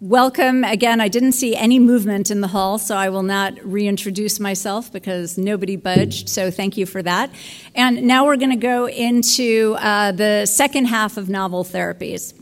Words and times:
welcome 0.00 0.62
again. 0.62 1.00
I 1.00 1.08
didn't 1.08 1.32
see 1.32 1.56
any 1.56 1.78
movement 1.78 2.30
in 2.30 2.40
the 2.40 2.48
hall, 2.48 2.78
so 2.78 2.96
I 2.96 3.08
will 3.08 3.24
not 3.24 3.54
reintroduce 3.64 4.38
myself 4.38 4.92
because 4.92 5.36
nobody 5.36 5.74
budged. 5.74 6.28
So 6.28 6.50
thank 6.50 6.76
you 6.76 6.86
for 6.86 7.02
that. 7.02 7.30
And 7.74 8.04
now 8.04 8.24
we're 8.24 8.36
going 8.36 8.50
to 8.50 8.56
go 8.56 8.88
into 8.88 9.76
uh, 9.78 10.12
the 10.12 10.46
second 10.46 10.86
half 10.86 11.16
of 11.16 11.28
novel 11.28 11.64
therapies. 11.64 12.32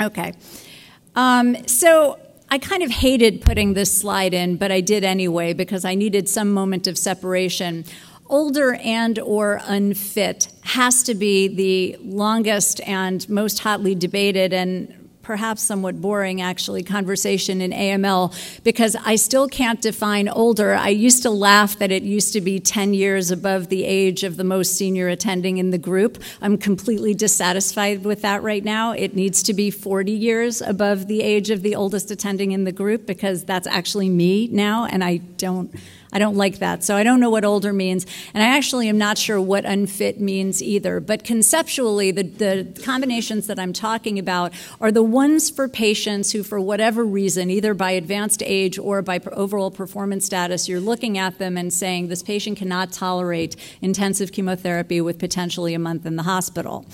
Okay. 0.00 0.34
Um, 1.16 1.66
so 1.66 2.18
I 2.48 2.58
kind 2.58 2.82
of 2.82 2.90
hated 2.90 3.40
putting 3.40 3.74
this 3.74 4.00
slide 4.00 4.32
in, 4.32 4.56
but 4.56 4.70
I 4.70 4.80
did 4.80 5.02
anyway 5.02 5.52
because 5.52 5.84
I 5.84 5.96
needed 5.96 6.28
some 6.28 6.52
moment 6.52 6.86
of 6.86 6.96
separation 6.96 7.84
older 8.26 8.74
and 8.74 9.18
or 9.18 9.60
unfit 9.64 10.48
has 10.62 11.02
to 11.02 11.14
be 11.14 11.46
the 11.48 11.96
longest 12.00 12.80
and 12.86 13.28
most 13.28 13.58
hotly 13.58 13.94
debated 13.94 14.52
and 14.52 15.03
perhaps 15.24 15.62
somewhat 15.62 16.00
boring 16.00 16.40
actually 16.40 16.82
conversation 16.82 17.60
in 17.60 17.72
AML 17.72 18.32
because 18.62 18.94
I 19.04 19.16
still 19.16 19.48
can't 19.48 19.80
define 19.80 20.28
older. 20.28 20.74
I 20.74 20.90
used 20.90 21.22
to 21.22 21.30
laugh 21.30 21.78
that 21.78 21.90
it 21.90 22.02
used 22.02 22.32
to 22.34 22.40
be 22.40 22.60
10 22.60 22.94
years 22.94 23.30
above 23.30 23.68
the 23.70 23.84
age 23.84 24.22
of 24.22 24.36
the 24.36 24.44
most 24.44 24.76
senior 24.76 25.08
attending 25.08 25.58
in 25.58 25.70
the 25.70 25.78
group. 25.78 26.22
I'm 26.40 26.58
completely 26.58 27.14
dissatisfied 27.14 28.04
with 28.04 28.22
that 28.22 28.42
right 28.42 28.62
now. 28.62 28.92
It 28.92 29.16
needs 29.16 29.42
to 29.44 29.54
be 29.54 29.70
40 29.70 30.12
years 30.12 30.60
above 30.60 31.08
the 31.08 31.22
age 31.22 31.50
of 31.50 31.62
the 31.62 31.74
oldest 31.74 32.10
attending 32.10 32.52
in 32.52 32.64
the 32.64 32.72
group 32.72 33.06
because 33.06 33.44
that's 33.44 33.66
actually 33.66 34.10
me 34.10 34.48
now 34.48 34.84
and 34.84 35.02
I 35.02 35.16
don't 35.16 35.74
I 36.14 36.20
don't 36.20 36.36
like 36.36 36.60
that. 36.60 36.84
So 36.84 36.94
I 36.94 37.02
don't 37.02 37.18
know 37.18 37.28
what 37.28 37.44
older 37.44 37.72
means. 37.72 38.06
And 38.32 38.42
I 38.42 38.56
actually 38.56 38.88
am 38.88 38.96
not 38.96 39.18
sure 39.18 39.40
what 39.40 39.64
unfit 39.64 40.20
means 40.20 40.62
either. 40.62 41.00
But 41.00 41.24
conceptually, 41.24 42.12
the, 42.12 42.22
the 42.22 42.80
combinations 42.84 43.48
that 43.48 43.58
I'm 43.58 43.72
talking 43.72 44.16
about 44.16 44.52
are 44.80 44.92
the 44.92 45.02
ones 45.02 45.50
for 45.50 45.66
patients 45.68 46.30
who, 46.30 46.44
for 46.44 46.60
whatever 46.60 47.04
reason, 47.04 47.50
either 47.50 47.74
by 47.74 47.90
advanced 47.90 48.44
age 48.46 48.78
or 48.78 49.02
by 49.02 49.20
overall 49.32 49.72
performance 49.72 50.24
status, 50.24 50.68
you're 50.68 50.78
looking 50.78 51.18
at 51.18 51.38
them 51.38 51.56
and 51.56 51.72
saying 51.72 52.06
this 52.06 52.22
patient 52.22 52.58
cannot 52.58 52.92
tolerate 52.92 53.56
intensive 53.82 54.30
chemotherapy 54.30 55.00
with 55.00 55.18
potentially 55.18 55.74
a 55.74 55.80
month 55.80 56.06
in 56.06 56.14
the 56.14 56.22
hospital. 56.22 56.86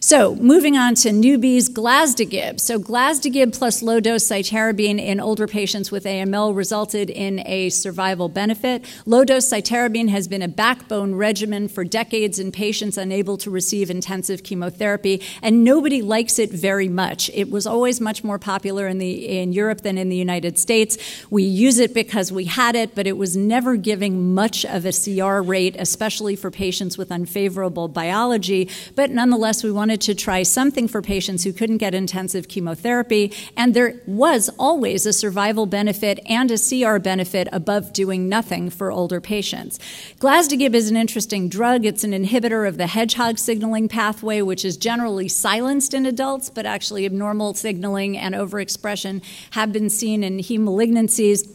So, 0.00 0.34
moving 0.36 0.78
on 0.78 0.94
to 0.96 1.10
newbies, 1.10 1.68
Glasdegib. 1.68 2.58
So, 2.58 2.78
Glasdegib 2.78 3.56
plus 3.56 3.82
low 3.82 4.00
dose 4.00 4.24
cytarabine 4.24 4.98
in 4.98 5.20
older 5.20 5.46
patients 5.46 5.92
with 5.92 6.04
AML 6.04 6.56
resulted 6.56 7.10
in 7.10 7.46
a 7.46 7.68
survival 7.68 8.30
benefit. 8.30 8.61
Low 9.04 9.24
dose 9.24 9.50
cytarabine 9.50 10.08
has 10.10 10.28
been 10.28 10.42
a 10.42 10.48
backbone 10.48 11.14
regimen 11.14 11.68
for 11.68 11.82
decades 11.82 12.38
in 12.38 12.52
patients 12.52 12.96
unable 12.96 13.36
to 13.38 13.50
receive 13.50 13.90
intensive 13.90 14.44
chemotherapy, 14.44 15.20
and 15.42 15.64
nobody 15.64 16.00
likes 16.00 16.38
it 16.38 16.50
very 16.50 16.88
much. 16.88 17.30
It 17.34 17.50
was 17.50 17.66
always 17.66 18.00
much 18.00 18.22
more 18.22 18.38
popular 18.38 18.86
in, 18.86 18.98
the, 18.98 19.40
in 19.40 19.52
Europe 19.52 19.80
than 19.80 19.98
in 19.98 20.08
the 20.08 20.16
United 20.16 20.58
States. 20.58 20.96
We 21.28 21.42
use 21.42 21.78
it 21.78 21.92
because 21.92 22.30
we 22.30 22.44
had 22.44 22.76
it, 22.76 22.94
but 22.94 23.06
it 23.06 23.16
was 23.16 23.36
never 23.36 23.76
giving 23.76 24.32
much 24.32 24.64
of 24.64 24.86
a 24.86 24.92
CR 24.92 25.40
rate, 25.40 25.74
especially 25.78 26.36
for 26.36 26.50
patients 26.50 26.96
with 26.96 27.10
unfavorable 27.10 27.88
biology. 27.88 28.68
But 28.94 29.10
nonetheless, 29.10 29.64
we 29.64 29.72
wanted 29.72 30.00
to 30.02 30.14
try 30.14 30.44
something 30.44 30.86
for 30.86 31.02
patients 31.02 31.42
who 31.42 31.52
couldn't 31.52 31.78
get 31.78 31.94
intensive 31.94 32.46
chemotherapy, 32.46 33.32
and 33.56 33.74
there 33.74 34.00
was 34.06 34.50
always 34.58 35.04
a 35.06 35.12
survival 35.12 35.66
benefit 35.66 36.20
and 36.26 36.50
a 36.50 36.58
CR 36.58 36.98
benefit 36.98 37.48
above 37.50 37.92
doing 37.92 38.28
nothing 38.28 38.51
for 38.52 38.92
older 38.92 39.20
patients. 39.20 39.78
Glasdegib 40.18 40.74
is 40.74 40.90
an 40.90 40.96
interesting 40.96 41.48
drug. 41.48 41.86
It's 41.86 42.04
an 42.04 42.12
inhibitor 42.12 42.68
of 42.68 42.76
the 42.76 42.86
hedgehog 42.86 43.38
signaling 43.38 43.88
pathway, 43.88 44.42
which 44.42 44.64
is 44.64 44.76
generally 44.76 45.28
silenced 45.28 45.94
in 45.94 46.04
adults, 46.04 46.50
but 46.50 46.66
actually 46.66 47.06
abnormal 47.06 47.54
signaling 47.54 48.18
and 48.18 48.34
overexpression 48.34 49.22
have 49.52 49.72
been 49.72 49.88
seen 49.88 50.22
in 50.22 50.38
heme 50.38 50.60
malignancies. 50.60 51.48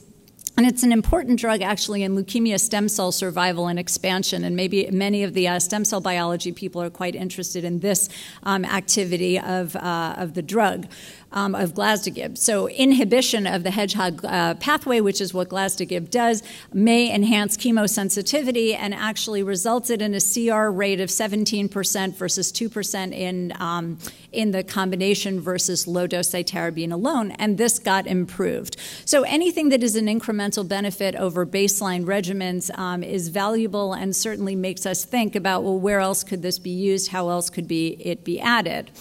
And 0.58 0.66
it's 0.66 0.82
an 0.82 0.92
important 0.92 1.40
drug 1.40 1.62
actually 1.62 2.02
in 2.02 2.16
leukemia 2.16 2.60
stem 2.60 2.90
cell 2.90 3.12
survival 3.12 3.68
and 3.68 3.78
expansion. 3.78 4.44
And 4.44 4.56
maybe 4.56 4.90
many 4.90 5.24
of 5.24 5.36
the 5.36 5.48
uh, 5.48 5.60
stem 5.60 5.86
cell 5.86 6.02
biology 6.02 6.52
people 6.52 6.82
are 6.82 6.90
quite 6.90 7.14
interested 7.14 7.64
in 7.64 7.80
this 7.80 8.10
um, 8.42 8.66
activity 8.66 9.40
of, 9.40 9.76
uh, 9.76 10.16
of 10.18 10.34
the 10.34 10.42
drug 10.42 10.88
um, 11.32 11.56
of 11.56 11.74
Glasdegib. 11.74 12.38
So, 12.38 12.70
inhibition 12.70 13.46
of 13.46 13.64
the 13.64 13.72
hedgehog 13.72 14.24
uh, 14.24 14.56
pathway, 14.56 15.02
which 15.02 15.20
is 15.20 15.34
what 15.34 15.50
Glasdegib 15.50 16.10
does, 16.10 16.44
may 16.74 17.14
enhance 17.14 17.58
chemosensitivity 17.58 18.76
and 18.76 18.94
actually 18.94 19.44
resulted 19.44 20.02
in 20.02 20.14
a 20.14 20.22
CR 20.22 20.70
rate 20.70 21.02
of 21.02 21.10
17% 21.10 22.16
versus 22.16 22.52
2% 22.52 23.14
in, 23.14 23.54
um, 23.60 23.98
in 24.32 24.52
the 24.52 24.64
combination 24.64 25.40
versus 25.40 25.88
low 25.88 26.08
dose 26.08 26.32
cytarabine 26.32 26.92
alone. 26.92 27.32
And 27.32 27.58
this 27.58 27.80
got 27.80 28.08
improved. 28.08 28.78
So, 29.06 29.24
anything 29.24 29.70
that 29.70 29.84
is 29.84 29.96
an 29.96 30.06
incremental 30.06 30.68
benefit 30.68 31.16
over 31.16 31.46
baseline 31.46 32.06
regimens 32.06 32.76
um, 32.78 33.04
is 33.04 33.28
valuable 33.28 33.94
and 33.94 34.16
certainly 34.16 34.56
makes 34.56 34.86
us 34.86 35.04
think 35.04 35.36
about 35.36 35.64
well, 35.64 35.80
where 35.80 36.00
else 36.00 36.24
could 36.24 36.42
this 36.42 36.60
be 36.60 36.70
used? 36.70 37.12
How 37.12 37.30
else 37.30 37.50
could 37.50 37.68
be, 37.68 37.98
it 38.00 38.24
be 38.24 38.40
added? 38.40 38.92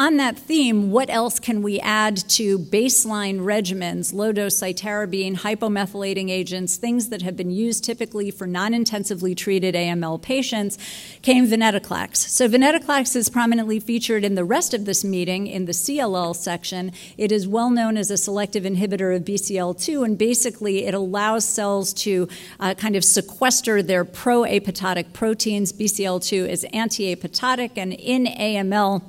On 0.00 0.16
that 0.16 0.38
theme, 0.38 0.90
what 0.90 1.10
else 1.10 1.38
can 1.38 1.60
we 1.60 1.78
add 1.78 2.16
to 2.16 2.58
baseline 2.58 3.40
regimens, 3.40 4.14
low 4.14 4.32
dose 4.32 4.58
cytarabine, 4.58 5.36
hypomethylating 5.36 6.30
agents, 6.30 6.78
things 6.78 7.10
that 7.10 7.20
have 7.20 7.36
been 7.36 7.50
used 7.50 7.84
typically 7.84 8.30
for 8.30 8.46
non 8.46 8.72
intensively 8.72 9.34
treated 9.34 9.74
AML 9.74 10.22
patients, 10.22 10.78
came 11.20 11.46
venetoclax. 11.46 12.16
So, 12.16 12.48
venetoclax 12.48 13.14
is 13.14 13.28
prominently 13.28 13.78
featured 13.78 14.24
in 14.24 14.36
the 14.36 14.44
rest 14.44 14.72
of 14.72 14.86
this 14.86 15.04
meeting 15.04 15.46
in 15.46 15.66
the 15.66 15.72
CLL 15.72 16.34
section. 16.34 16.92
It 17.18 17.30
is 17.30 17.46
well 17.46 17.68
known 17.68 17.98
as 17.98 18.10
a 18.10 18.16
selective 18.16 18.64
inhibitor 18.64 19.14
of 19.14 19.24
BCL2, 19.24 20.02
and 20.02 20.16
basically 20.16 20.86
it 20.86 20.94
allows 20.94 21.44
cells 21.44 21.92
to 21.92 22.26
uh, 22.58 22.72
kind 22.72 22.96
of 22.96 23.04
sequester 23.04 23.82
their 23.82 24.06
pro 24.06 24.44
apoptotic 24.44 25.12
proteins. 25.12 25.74
BCL2 25.74 26.48
is 26.48 26.64
anti 26.72 27.14
apoptotic, 27.14 27.72
and 27.76 27.92
in 27.92 28.24
AML, 28.24 29.02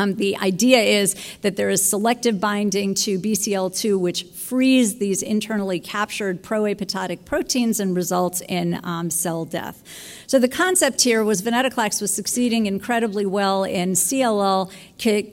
um, 0.00 0.14
the 0.14 0.36
idea 0.38 0.78
is 0.78 1.14
that 1.42 1.56
there 1.56 1.70
is 1.70 1.88
selective 1.88 2.40
binding 2.40 2.94
to 2.94 3.18
BCL2, 3.18 3.98
which 3.98 4.24
frees 4.24 4.98
these 4.98 5.22
internally 5.22 5.78
captured 5.78 6.42
proapoptotic 6.42 7.24
proteins 7.24 7.78
and 7.78 7.94
results 7.94 8.42
in 8.48 8.80
um, 8.82 9.10
cell 9.10 9.44
death. 9.44 9.82
So 10.26 10.38
the 10.38 10.48
concept 10.48 11.02
here 11.02 11.22
was 11.22 11.42
venetoclax 11.42 12.00
was 12.00 12.12
succeeding 12.12 12.66
incredibly 12.66 13.26
well 13.26 13.64
in 13.64 13.92
CLL. 13.92 14.72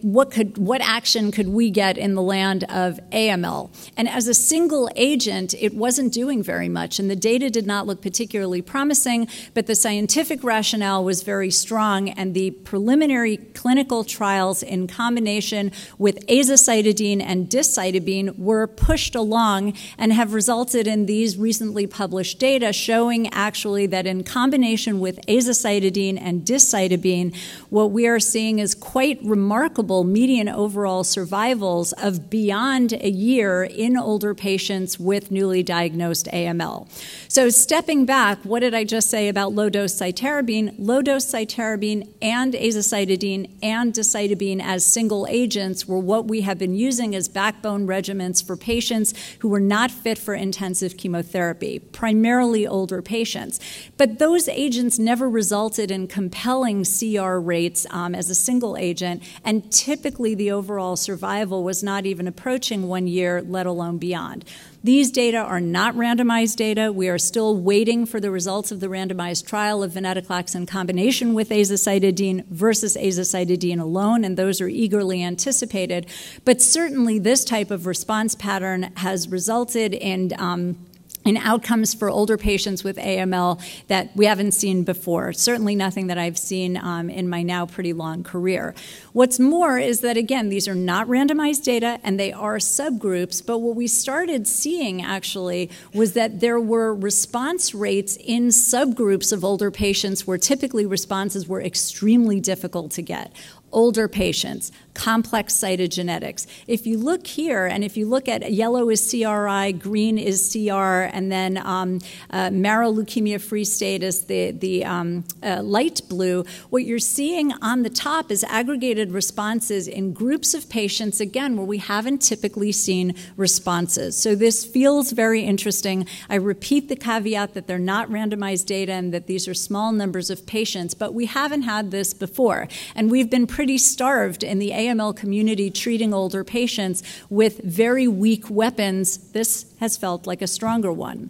What 0.02 0.32
could 0.32 0.58
what 0.58 0.82
action 0.82 1.32
could 1.32 1.50
we 1.50 1.70
get 1.72 1.98
in 1.98 2.16
the 2.16 2.22
land 2.22 2.64
of 2.66 3.00
AML? 3.12 3.70
And 3.96 4.10
as 4.10 4.28
a 4.28 4.34
single 4.34 4.90
agent, 4.96 5.54
it 5.60 5.74
wasn't 5.74 6.14
doing 6.14 6.44
very 6.44 6.70
much, 6.70 7.00
and 7.00 7.10
the 7.10 7.16
data 7.16 7.50
did 7.50 7.66
not 7.66 7.86
look 7.88 8.02
particularly 8.02 8.62
promising. 8.62 9.28
But 9.54 9.68
the 9.68 9.76
scientific 9.76 10.44
rationale 10.44 11.04
was 11.04 11.24
very 11.24 11.52
strong, 11.52 12.10
and 12.10 12.34
the 12.34 12.52
preliminary 12.52 13.38
clinical 13.38 14.04
trials 14.04 14.57
in 14.64 14.88
combination 14.88 15.72
with 15.98 16.26
azacitidine 16.28 17.22
and 17.22 17.50
decitabine 17.50 18.38
were 18.38 18.68
pushed 18.68 19.16
along 19.16 19.74
and 19.98 20.14
have 20.14 20.34
resulted 20.34 20.88
in 20.88 21.06
these 21.06 21.38
recently 21.38 21.88
published 21.88 22.40
data 22.40 22.72
showing 22.74 23.32
actually 23.34 23.86
that 23.88 24.06
in 24.06 24.24
combination 24.24 25.00
with 25.00 25.20
azacitidine 25.28 26.20
and 26.20 26.44
decitabine, 26.44 27.36
what 27.70 27.92
we 27.92 28.08
are 28.08 28.20
seeing 28.20 28.60
is 28.60 28.74
quite 28.76 29.20
remarkable 29.24 30.04
median 30.04 30.50
overall 30.50 31.04
survivals 31.04 31.94
of 31.94 32.30
beyond 32.30 32.94
a 32.94 33.10
year 33.10 33.64
in 33.64 33.98
older 33.98 34.34
patients 34.34 35.00
with 35.00 35.32
newly 35.32 35.64
diagnosed 35.64 36.28
AML. 36.34 36.88
So, 37.28 37.50
stepping 37.50 38.06
back, 38.06 38.40
what 38.44 38.62
did 38.62 38.74
I 38.74 38.84
just 38.84 39.10
say 39.10 39.28
about 39.28 39.54
low 39.54 39.70
dose 39.70 39.94
cytarabine? 39.94 40.76
Low 40.78 41.02
dose 41.02 41.26
cytarabine 41.26 42.08
and 42.22 42.54
azacitidine 42.54 43.50
and 43.62 43.94
decitabine 43.94 44.47
as 44.62 44.86
single 44.86 45.28
agents 45.30 45.88
were 45.88 46.00
what 46.00 46.28
we 46.28 46.42
have 46.42 46.58
been 46.58 46.74
using 46.74 47.16
as 47.16 47.28
backbone 47.28 47.86
regimens 47.86 48.46
for 48.46 48.56
patients 48.56 49.14
who 49.40 49.50
were 49.50 49.60
not 49.60 49.92
fit 49.92 50.18
for 50.18 50.34
intensive 50.34 50.98
chemotherapy, 50.98 51.80
primarily 51.80 52.66
older 52.66 53.02
patients. 53.02 53.60
But 53.98 54.20
those 54.20 54.48
agents 54.48 54.98
never 54.98 55.30
resulted 55.30 55.92
in 55.92 56.08
compelling 56.08 56.86
CR 56.86 57.38
rates 57.38 57.86
um, 57.92 58.16
as 58.16 58.30
a 58.30 58.36
single 58.36 58.78
agent, 58.78 59.24
and 59.44 59.72
typically 59.72 60.36
the 60.36 60.52
overall 60.52 60.96
survival 60.96 61.64
was 61.64 61.84
not 61.84 62.06
even 62.06 62.28
approaching 62.28 62.88
one 62.88 63.08
year, 63.08 63.42
let 63.42 63.66
alone 63.66 63.98
beyond. 63.98 64.46
These 64.88 65.12
data 65.12 65.40
are 65.40 65.60
not 65.60 65.96
randomized 65.96 66.56
data. 66.56 66.94
We 66.94 67.10
are 67.10 67.18
still 67.18 67.58
waiting 67.58 68.06
for 68.06 68.22
the 68.22 68.32
results 68.32 68.72
of 68.72 68.80
the 68.80 68.88
randomized 68.88 69.46
trial 69.46 69.84
of 69.84 69.92
venetoclax 69.92 70.56
in 70.56 70.66
combination 70.66 71.34
with 71.34 71.50
azacitidine 71.50 72.46
versus 72.48 72.96
azacitidine 72.96 73.82
alone, 73.82 74.24
and 74.24 74.38
those 74.38 74.62
are 74.62 74.70
eagerly 74.70 75.22
anticipated. 75.22 76.06
But 76.46 76.62
certainly, 76.62 77.20
this 77.20 77.44
type 77.44 77.70
of 77.70 77.86
response 77.86 78.34
pattern 78.34 78.84
has 78.96 79.28
resulted 79.28 79.94
in 79.94 80.32
um, 80.40 80.78
and 81.28 81.38
outcomes 81.40 81.94
for 81.94 82.10
older 82.10 82.38
patients 82.38 82.84
with 82.84 82.96
AML 82.98 83.62
that 83.88 84.16
we 84.16 84.26
haven't 84.26 84.54
seen 84.54 84.84
before. 84.84 85.34
Certainly 85.34 85.76
nothing 85.76 86.08
that 86.08 86.18
I've 86.18 86.38
seen 86.38 86.78
um, 86.78 87.10
in 87.10 87.28
my 87.28 87.44
now 87.44 87.66
pretty 87.66 87.92
long 87.92 88.24
career. 88.24 88.74
What's 89.12 89.38
more 89.38 89.78
is 89.78 90.00
that, 90.02 90.16
again, 90.16 90.48
these 90.48 90.68
are 90.68 90.76
not 90.76 91.08
randomized 91.08 91.64
data 91.64 92.00
and 92.04 92.18
they 92.18 92.32
are 92.32 92.58
subgroups, 92.58 93.46
but 93.46 93.60
what 93.60 93.76
we 93.76 93.88
started 93.88 94.48
seeing 94.48 95.02
actually 95.02 95.70
was 95.94 96.14
that 96.14 96.40
there 96.40 96.60
were 96.60 96.94
response 96.94 97.76
rates 97.76 98.18
in 98.18 98.48
subgroups 98.48 99.34
of 99.34 99.44
older 99.44 99.70
patients 99.70 100.26
where 100.26 100.38
typically 100.38 100.86
responses 100.86 101.48
were 101.48 101.62
extremely 101.62 102.40
difficult 102.40 102.92
to 102.92 103.02
get 103.02 103.34
older 103.72 104.08
patients, 104.08 104.72
complex 104.98 105.54
cytogenetics. 105.54 106.48
If 106.66 106.88
you 106.88 106.98
look 106.98 107.28
here, 107.28 107.68
and 107.68 107.84
if 107.84 107.96
you 107.96 108.08
look 108.08 108.28
at 108.28 108.52
yellow 108.52 108.90
is 108.90 109.10
CRI, 109.10 109.72
green 109.74 110.18
is 110.18 110.52
CR, 110.52 111.06
and 111.14 111.32
then 111.32 111.58
um, 111.58 112.00
uh, 112.32 112.50
marrow 112.50 112.92
leukemia 112.92 113.40
free 113.40 113.64
state 113.64 114.02
is 114.02 114.26
the, 114.26 114.52
the 114.52 114.84
um, 114.84 115.24
uh, 115.44 115.62
light 115.62 116.02
blue, 116.10 116.44
what 116.72 116.84
you're 116.84 116.98
seeing 116.98 117.54
on 117.62 117.84
the 117.84 117.92
top 117.92 118.32
is 118.32 118.44
aggregated 118.46 119.12
responses 119.12 119.88
in 119.88 120.14
groups 120.14 120.56
of 120.56 120.68
patients, 120.68 121.22
again, 121.22 121.56
where 121.56 121.66
we 121.66 121.78
haven't 121.78 122.20
typically 122.20 122.72
seen 122.72 123.14
responses. 123.36 124.20
So 124.20 124.34
this 124.34 124.66
feels 124.66 125.12
very 125.12 125.44
interesting. 125.44 126.08
I 126.28 126.36
repeat 126.36 126.90
the 126.90 126.96
caveat 126.96 127.54
that 127.54 127.68
they're 127.68 127.78
not 127.78 128.10
randomized 128.10 128.66
data 128.66 128.94
and 128.94 129.14
that 129.14 129.28
these 129.28 129.48
are 129.48 129.54
small 129.54 129.92
numbers 129.92 130.32
of 130.32 130.48
patients, 130.48 130.96
but 130.96 131.14
we 131.14 131.28
haven't 131.28 131.62
had 131.62 131.92
this 131.92 132.16
before. 132.16 132.68
And 132.96 133.12
we've 133.12 133.30
been 133.30 133.46
pretty 133.46 133.78
starved 133.78 134.44
in 134.44 134.58
the 134.58 134.74
AML 134.88 135.16
community 135.16 135.70
treating 135.70 136.14
older 136.14 136.44
patients 136.44 137.04
with 137.30 137.60
very 137.64 138.08
weak 138.08 138.50
weapons. 138.50 139.18
This 139.32 139.66
has 139.80 139.98
felt 139.98 140.26
like 140.26 140.42
a 140.42 140.48
stronger 140.48 140.92
one. 140.92 141.30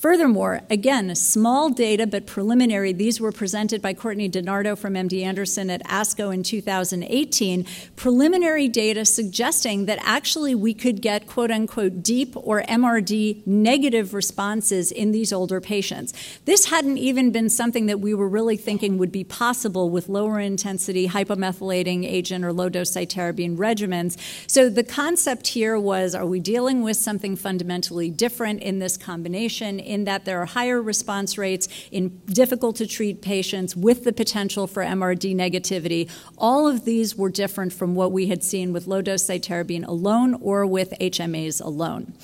Furthermore, 0.00 0.62
again, 0.70 1.14
small 1.14 1.68
data 1.68 2.06
but 2.06 2.24
preliminary, 2.24 2.94
these 2.94 3.20
were 3.20 3.30
presented 3.30 3.82
by 3.82 3.92
Courtney 3.92 4.30
DiNardo 4.30 4.78
from 4.78 4.94
MD 4.94 5.22
Anderson 5.22 5.68
at 5.68 5.84
ASCO 5.84 6.32
in 6.32 6.42
2018. 6.42 7.66
Preliminary 7.96 8.66
data 8.66 9.04
suggesting 9.04 9.84
that 9.84 9.98
actually 10.00 10.54
we 10.54 10.72
could 10.72 11.02
get 11.02 11.26
quote 11.26 11.50
unquote 11.50 12.02
deep 12.02 12.34
or 12.34 12.62
MRD 12.62 13.46
negative 13.46 14.14
responses 14.14 14.90
in 14.90 15.12
these 15.12 15.34
older 15.34 15.60
patients. 15.60 16.14
This 16.46 16.70
hadn't 16.70 16.96
even 16.96 17.30
been 17.30 17.50
something 17.50 17.84
that 17.84 18.00
we 18.00 18.14
were 18.14 18.28
really 18.28 18.56
thinking 18.56 18.96
would 18.96 19.12
be 19.12 19.22
possible 19.22 19.90
with 19.90 20.08
lower 20.08 20.40
intensity 20.40 21.08
hypomethylating 21.08 22.06
agent 22.06 22.42
or 22.42 22.54
low 22.54 22.70
dose 22.70 22.92
cytarabine 22.92 23.58
regimens. 23.58 24.16
So 24.48 24.70
the 24.70 24.82
concept 24.82 25.48
here 25.48 25.78
was 25.78 26.14
are 26.14 26.24
we 26.24 26.40
dealing 26.40 26.82
with 26.82 26.96
something 26.96 27.36
fundamentally 27.36 28.08
different 28.08 28.62
in 28.62 28.78
this 28.78 28.96
combination? 28.96 29.89
In 29.90 30.04
that 30.04 30.24
there 30.24 30.40
are 30.40 30.46
higher 30.46 30.80
response 30.80 31.36
rates 31.36 31.68
in 31.90 32.20
difficult 32.26 32.76
to 32.76 32.86
treat 32.86 33.20
patients 33.20 33.74
with 33.74 34.04
the 34.04 34.12
potential 34.12 34.66
for 34.66 34.82
MRD 34.82 35.34
negativity. 35.34 36.08
All 36.38 36.68
of 36.68 36.84
these 36.84 37.16
were 37.16 37.28
different 37.28 37.72
from 37.72 37.94
what 37.94 38.12
we 38.12 38.28
had 38.28 38.44
seen 38.44 38.72
with 38.72 38.86
low 38.86 39.02
dose 39.02 39.24
cytarabine 39.24 39.86
alone 39.86 40.34
or 40.34 40.64
with 40.64 40.94
HMAs 41.00 41.60
alone. 41.60 42.14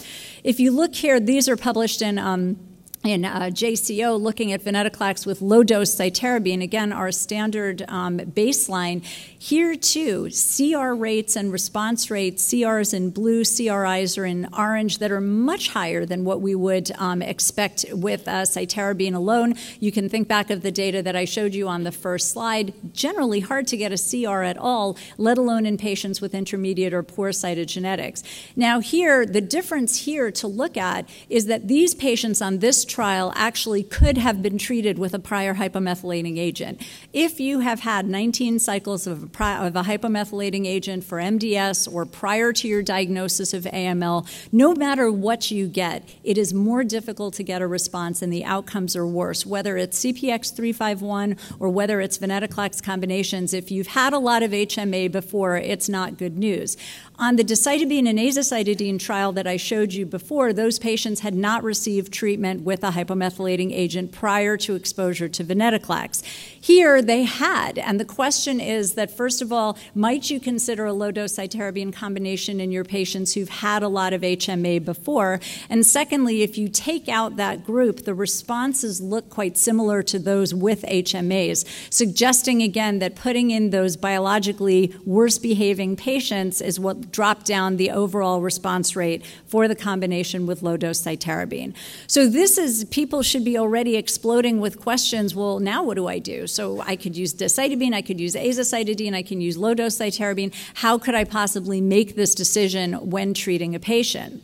If 0.44 0.60
you 0.60 0.70
look 0.70 0.94
here, 0.94 1.18
these 1.18 1.48
are 1.48 1.56
published 1.56 2.00
in. 2.00 2.18
Um, 2.18 2.58
in 3.04 3.24
uh, 3.24 3.42
JCO 3.52 4.20
looking 4.20 4.52
at 4.52 4.62
venetoclax 4.62 5.26
with 5.26 5.40
low 5.40 5.62
dose 5.62 5.94
cytarabine, 5.94 6.60
again, 6.62 6.92
our 6.92 7.12
standard 7.12 7.84
um, 7.88 8.18
baseline. 8.18 9.04
Here, 9.46 9.76
too, 9.76 10.28
CR 10.32 10.90
rates 10.92 11.36
and 11.36 11.52
response 11.52 12.10
rates, 12.10 12.44
CRs 12.48 12.92
in 12.92 13.10
blue, 13.10 13.44
CRIs 13.44 14.18
are 14.18 14.26
in 14.26 14.48
orange, 14.52 14.98
that 14.98 15.12
are 15.12 15.20
much 15.20 15.68
higher 15.68 16.04
than 16.04 16.24
what 16.24 16.40
we 16.40 16.56
would 16.56 16.90
um, 16.98 17.22
expect 17.22 17.84
with 17.92 18.26
uh, 18.26 18.42
cytarabine 18.42 19.14
alone. 19.14 19.54
You 19.78 19.92
can 19.92 20.08
think 20.08 20.26
back 20.26 20.50
of 20.50 20.62
the 20.62 20.72
data 20.72 21.00
that 21.00 21.14
I 21.14 21.26
showed 21.26 21.54
you 21.54 21.68
on 21.68 21.84
the 21.84 21.92
first 21.92 22.32
slide. 22.32 22.74
Generally, 22.92 23.38
hard 23.38 23.68
to 23.68 23.76
get 23.76 23.92
a 23.92 23.96
CR 23.96 24.42
at 24.42 24.56
all, 24.56 24.98
let 25.16 25.38
alone 25.38 25.64
in 25.64 25.78
patients 25.78 26.20
with 26.20 26.34
intermediate 26.34 26.92
or 26.92 27.04
poor 27.04 27.30
cytogenetics. 27.30 28.24
Now, 28.56 28.80
here, 28.80 29.24
the 29.24 29.40
difference 29.40 30.06
here 30.06 30.32
to 30.32 30.48
look 30.48 30.76
at 30.76 31.08
is 31.30 31.46
that 31.46 31.68
these 31.68 31.94
patients 31.94 32.42
on 32.42 32.58
this 32.58 32.84
trial 32.84 33.32
actually 33.36 33.84
could 33.84 34.18
have 34.18 34.42
been 34.42 34.58
treated 34.58 34.98
with 34.98 35.14
a 35.14 35.20
prior 35.20 35.54
hypomethylating 35.54 36.36
agent. 36.36 36.84
If 37.12 37.38
you 37.38 37.60
have 37.60 37.78
had 37.78 38.08
19 38.08 38.58
cycles 38.58 39.06
of 39.06 39.35
of 39.40 39.76
a 39.76 39.82
hypomethylating 39.82 40.66
agent 40.66 41.04
for 41.04 41.18
MDS 41.18 41.92
or 41.92 42.06
prior 42.06 42.52
to 42.52 42.68
your 42.68 42.82
diagnosis 42.82 43.52
of 43.52 43.64
AML, 43.64 44.26
no 44.52 44.74
matter 44.74 45.12
what 45.12 45.50
you 45.50 45.68
get, 45.68 46.08
it 46.24 46.38
is 46.38 46.54
more 46.54 46.82
difficult 46.82 47.34
to 47.34 47.42
get 47.42 47.60
a 47.60 47.66
response 47.66 48.22
and 48.22 48.32
the 48.32 48.44
outcomes 48.44 48.96
are 48.96 49.06
worse, 49.06 49.44
whether 49.44 49.76
it's 49.76 50.02
CPX351 50.04 51.38
or 51.60 51.68
whether 51.68 52.00
it's 52.00 52.18
venetoclax 52.18 52.82
combinations. 52.82 53.52
If 53.52 53.70
you've 53.70 53.88
had 53.88 54.12
a 54.12 54.18
lot 54.18 54.42
of 54.42 54.52
HMA 54.52 55.12
before, 55.12 55.56
it's 55.56 55.88
not 55.88 56.16
good 56.16 56.38
news. 56.38 56.76
On 57.18 57.36
the 57.36 57.44
decitabine 57.44 58.06
and 58.06 58.18
azacitidine 58.18 59.00
trial 59.00 59.32
that 59.32 59.46
I 59.46 59.56
showed 59.56 59.94
you 59.94 60.04
before, 60.04 60.52
those 60.52 60.78
patients 60.78 61.20
had 61.20 61.34
not 61.34 61.64
received 61.64 62.12
treatment 62.12 62.62
with 62.62 62.84
a 62.84 62.90
hypomethylating 62.90 63.72
agent 63.72 64.12
prior 64.12 64.58
to 64.58 64.74
exposure 64.74 65.26
to 65.26 65.42
venetoclax. 65.42 66.22
Here 66.22 67.00
they 67.00 67.22
had, 67.22 67.78
and 67.78 67.98
the 67.98 68.04
question 68.04 68.60
is 68.60 68.94
that 68.94 69.10
first 69.10 69.40
of 69.40 69.50
all, 69.50 69.78
might 69.94 70.28
you 70.28 70.38
consider 70.38 70.84
a 70.84 70.92
low 70.92 71.10
dose 71.10 71.36
cytarabine 71.36 71.90
combination 71.90 72.60
in 72.60 72.70
your 72.70 72.84
patients 72.84 73.32
who've 73.32 73.48
had 73.48 73.82
a 73.82 73.88
lot 73.88 74.12
of 74.12 74.20
HMA 74.20 74.84
before? 74.84 75.40
And 75.70 75.86
secondly, 75.86 76.42
if 76.42 76.58
you 76.58 76.68
take 76.68 77.08
out 77.08 77.36
that 77.36 77.64
group, 77.64 78.04
the 78.04 78.14
responses 78.14 79.00
look 79.00 79.30
quite 79.30 79.56
similar 79.56 80.02
to 80.02 80.18
those 80.18 80.52
with 80.52 80.82
HMAs, 80.82 81.64
suggesting 81.88 82.62
again 82.62 82.98
that 82.98 83.16
putting 83.16 83.50
in 83.50 83.70
those 83.70 83.96
biologically 83.96 84.94
worse 85.06 85.38
behaving 85.38 85.96
patients 85.96 86.60
is 86.60 86.78
what 86.78 87.05
drop 87.10 87.44
down 87.44 87.76
the 87.76 87.90
overall 87.90 88.40
response 88.40 88.96
rate 88.96 89.24
for 89.46 89.68
the 89.68 89.74
combination 89.74 90.46
with 90.46 90.62
low 90.62 90.76
dose 90.76 91.00
cytarabine. 91.00 91.74
So 92.06 92.28
this 92.28 92.58
is 92.58 92.84
people 92.86 93.22
should 93.22 93.44
be 93.44 93.58
already 93.58 93.96
exploding 93.96 94.60
with 94.60 94.80
questions. 94.80 95.34
Well, 95.34 95.60
now 95.60 95.82
what 95.82 95.94
do 95.94 96.06
I 96.06 96.18
do? 96.18 96.46
So 96.46 96.80
I 96.82 96.96
could 96.96 97.16
use 97.16 97.34
decitabine, 97.34 97.94
I 97.94 98.02
could 98.02 98.20
use 98.20 98.34
azacitidine, 98.34 99.14
I 99.14 99.22
can 99.22 99.40
use 99.40 99.56
low 99.56 99.74
dose 99.74 99.96
cytarabine. 99.96 100.54
How 100.74 100.98
could 100.98 101.14
I 101.14 101.24
possibly 101.24 101.80
make 101.80 102.16
this 102.16 102.34
decision 102.34 102.94
when 102.94 103.34
treating 103.34 103.74
a 103.74 103.80
patient? 103.80 104.42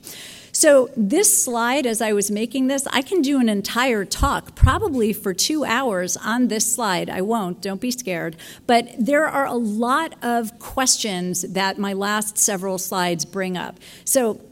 So, 0.55 0.91
this 0.95 1.43
slide, 1.45 1.87
as 1.87 2.03
I 2.03 2.13
was 2.13 2.31
making 2.31 2.67
this, 2.67 2.87
I 2.93 3.01
can 3.01 3.23
do 3.23 3.41
an 3.41 3.49
entire 3.49 4.05
talk, 4.05 4.55
probably 4.55 5.15
for 5.15 5.33
two 5.33 5.65
hours, 5.65 6.19
on 6.19 6.49
this 6.49 6.75
slide. 6.75 7.09
I 7.09 7.23
won't, 7.23 7.63
don't 7.63 7.81
be 7.81 7.91
scared. 7.91 8.37
But 8.67 8.89
there 8.99 9.27
are 9.27 9.47
a 9.47 9.55
lot 9.55 10.15
of 10.23 10.59
questions 10.59 11.41
that 11.41 11.79
my 11.79 11.95
last 11.95 12.37
several 12.37 12.77
slides 12.77 13.25
bring 13.25 13.57
up. 13.57 13.81
So, 14.05 14.43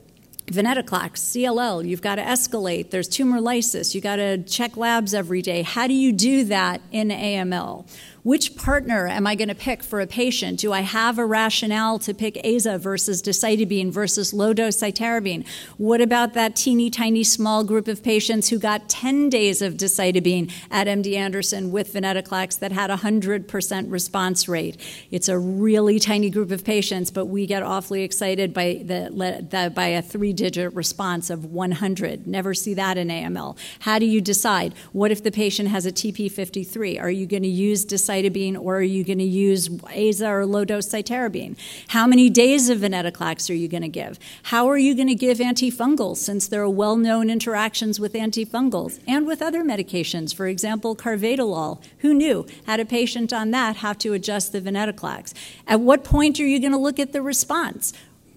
venetoclax, 0.46 1.12
CLL, 1.18 1.86
you've 1.86 2.02
got 2.02 2.14
to 2.14 2.22
escalate. 2.22 2.90
There's 2.90 3.06
tumor 3.06 3.40
lysis. 3.40 3.94
You've 3.94 4.04
got 4.04 4.16
to 4.16 4.38
check 4.38 4.78
labs 4.78 5.12
every 5.12 5.42
day. 5.42 5.60
How 5.62 5.86
do 5.86 5.94
you 5.94 6.12
do 6.12 6.44
that 6.44 6.80
in 6.90 7.08
AML? 7.08 7.86
Which 8.22 8.54
partner 8.54 9.08
am 9.08 9.26
I 9.26 9.34
going 9.34 9.48
to 9.48 9.54
pick 9.54 9.82
for 9.82 10.02
a 10.02 10.06
patient? 10.06 10.60
Do 10.60 10.74
I 10.74 10.80
have 10.80 11.18
a 11.18 11.24
rationale 11.24 11.98
to 12.00 12.12
pick 12.12 12.34
AZA 12.44 12.78
versus 12.78 13.22
decitabine 13.22 13.90
versus 13.90 14.34
low 14.34 14.52
dose 14.52 14.76
cytarabine? 14.76 15.46
What 15.78 16.02
about 16.02 16.34
that 16.34 16.54
teeny 16.54 16.90
tiny 16.90 17.24
small 17.24 17.64
group 17.64 17.88
of 17.88 18.02
patients 18.02 18.50
who 18.50 18.58
got 18.58 18.90
10 18.90 19.30
days 19.30 19.62
of 19.62 19.74
decitabine 19.74 20.52
at 20.70 20.86
MD 20.86 21.14
Anderson 21.14 21.70
with 21.70 21.94
venetoclax 21.94 22.58
that 22.58 22.72
had 22.72 22.90
a 22.90 22.98
100% 22.98 23.90
response 23.90 24.48
rate? 24.48 24.76
It's 25.10 25.30
a 25.30 25.38
really 25.38 25.98
tiny 25.98 26.28
group 26.28 26.50
of 26.50 26.62
patients, 26.62 27.10
but 27.10 27.24
we 27.24 27.46
get 27.46 27.62
awfully 27.62 28.02
excited 28.02 28.52
by, 28.52 28.82
the, 28.84 29.08
the 29.48 29.72
by 29.74 29.86
a 29.86 30.02
three 30.02 30.34
digit 30.34 30.74
response 30.74 31.30
of 31.30 31.46
100. 31.46 32.26
Never 32.26 32.52
see 32.52 32.74
that 32.74 32.98
in 32.98 33.08
AML. 33.08 33.56
How 33.80 33.98
do 33.98 34.04
you 34.04 34.20
decide? 34.20 34.74
What 34.92 35.10
if 35.10 35.22
the 35.22 35.32
patient 35.32 35.70
has 35.70 35.86
a 35.86 35.92
TP53? 35.92 37.00
Are 37.00 37.10
you 37.10 37.26
going 37.26 37.44
to 37.44 37.48
use 37.48 37.86
decitabine? 37.86 38.09
Cytabine 38.10 38.60
or 38.60 38.78
are 38.78 38.82
you 38.82 39.04
going 39.04 39.18
to 39.18 39.24
use 39.24 39.68
AZA 39.68 40.28
or 40.28 40.46
low 40.46 40.64
dose 40.64 40.88
cytarabine? 40.88 41.56
How 41.88 42.06
many 42.06 42.28
days 42.28 42.68
of 42.68 42.78
venetoclax 42.78 43.48
are 43.50 43.54
you 43.54 43.68
going 43.68 43.82
to 43.82 43.88
give? 43.88 44.18
How 44.44 44.68
are 44.68 44.78
you 44.78 44.94
going 44.94 45.08
to 45.08 45.14
give 45.14 45.38
antifungals 45.38 46.16
since 46.16 46.48
there 46.48 46.62
are 46.62 46.68
well 46.68 46.96
known 46.96 47.30
interactions 47.30 48.00
with 48.00 48.14
antifungals 48.14 49.00
and 49.06 49.26
with 49.26 49.40
other 49.40 49.62
medications? 49.62 50.34
For 50.34 50.46
example, 50.46 50.96
carvedilol. 50.96 51.82
Who 51.98 52.14
knew? 52.14 52.46
Had 52.66 52.80
a 52.80 52.84
patient 52.84 53.32
on 53.32 53.50
that 53.52 53.76
have 53.76 53.98
to 53.98 54.12
adjust 54.12 54.52
the 54.52 54.60
venetoclax. 54.60 55.32
At 55.66 55.80
what 55.80 56.04
point 56.04 56.40
are 56.40 56.46
you 56.46 56.60
going 56.60 56.72
to 56.72 56.78
look 56.78 56.98
at 56.98 57.12
the 57.12 57.22
response? 57.22 57.92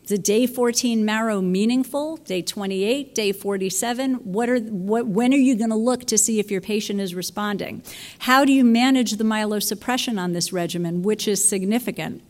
The 0.07 0.17
day 0.17 0.45
14 0.45 1.03
marrow 1.05 1.41
meaningful? 1.41 2.17
Day 2.17 2.41
28, 2.41 3.15
day 3.15 3.31
47? 3.31 4.15
What 4.15 4.49
are, 4.49 4.59
what, 4.59 5.07
when 5.07 5.33
are 5.33 5.37
you 5.37 5.55
going 5.55 5.69
to 5.69 5.75
look 5.75 6.05
to 6.05 6.17
see 6.17 6.39
if 6.39 6.51
your 6.51 6.61
patient 6.61 6.99
is 6.99 7.15
responding? 7.15 7.83
How 8.19 8.45
do 8.45 8.51
you 8.51 8.63
manage 8.63 9.13
the 9.13 9.23
myelosuppression 9.23 10.19
on 10.19 10.33
this 10.33 10.51
regimen, 10.51 11.03
which 11.03 11.27
is 11.27 11.47
significant? 11.47 12.23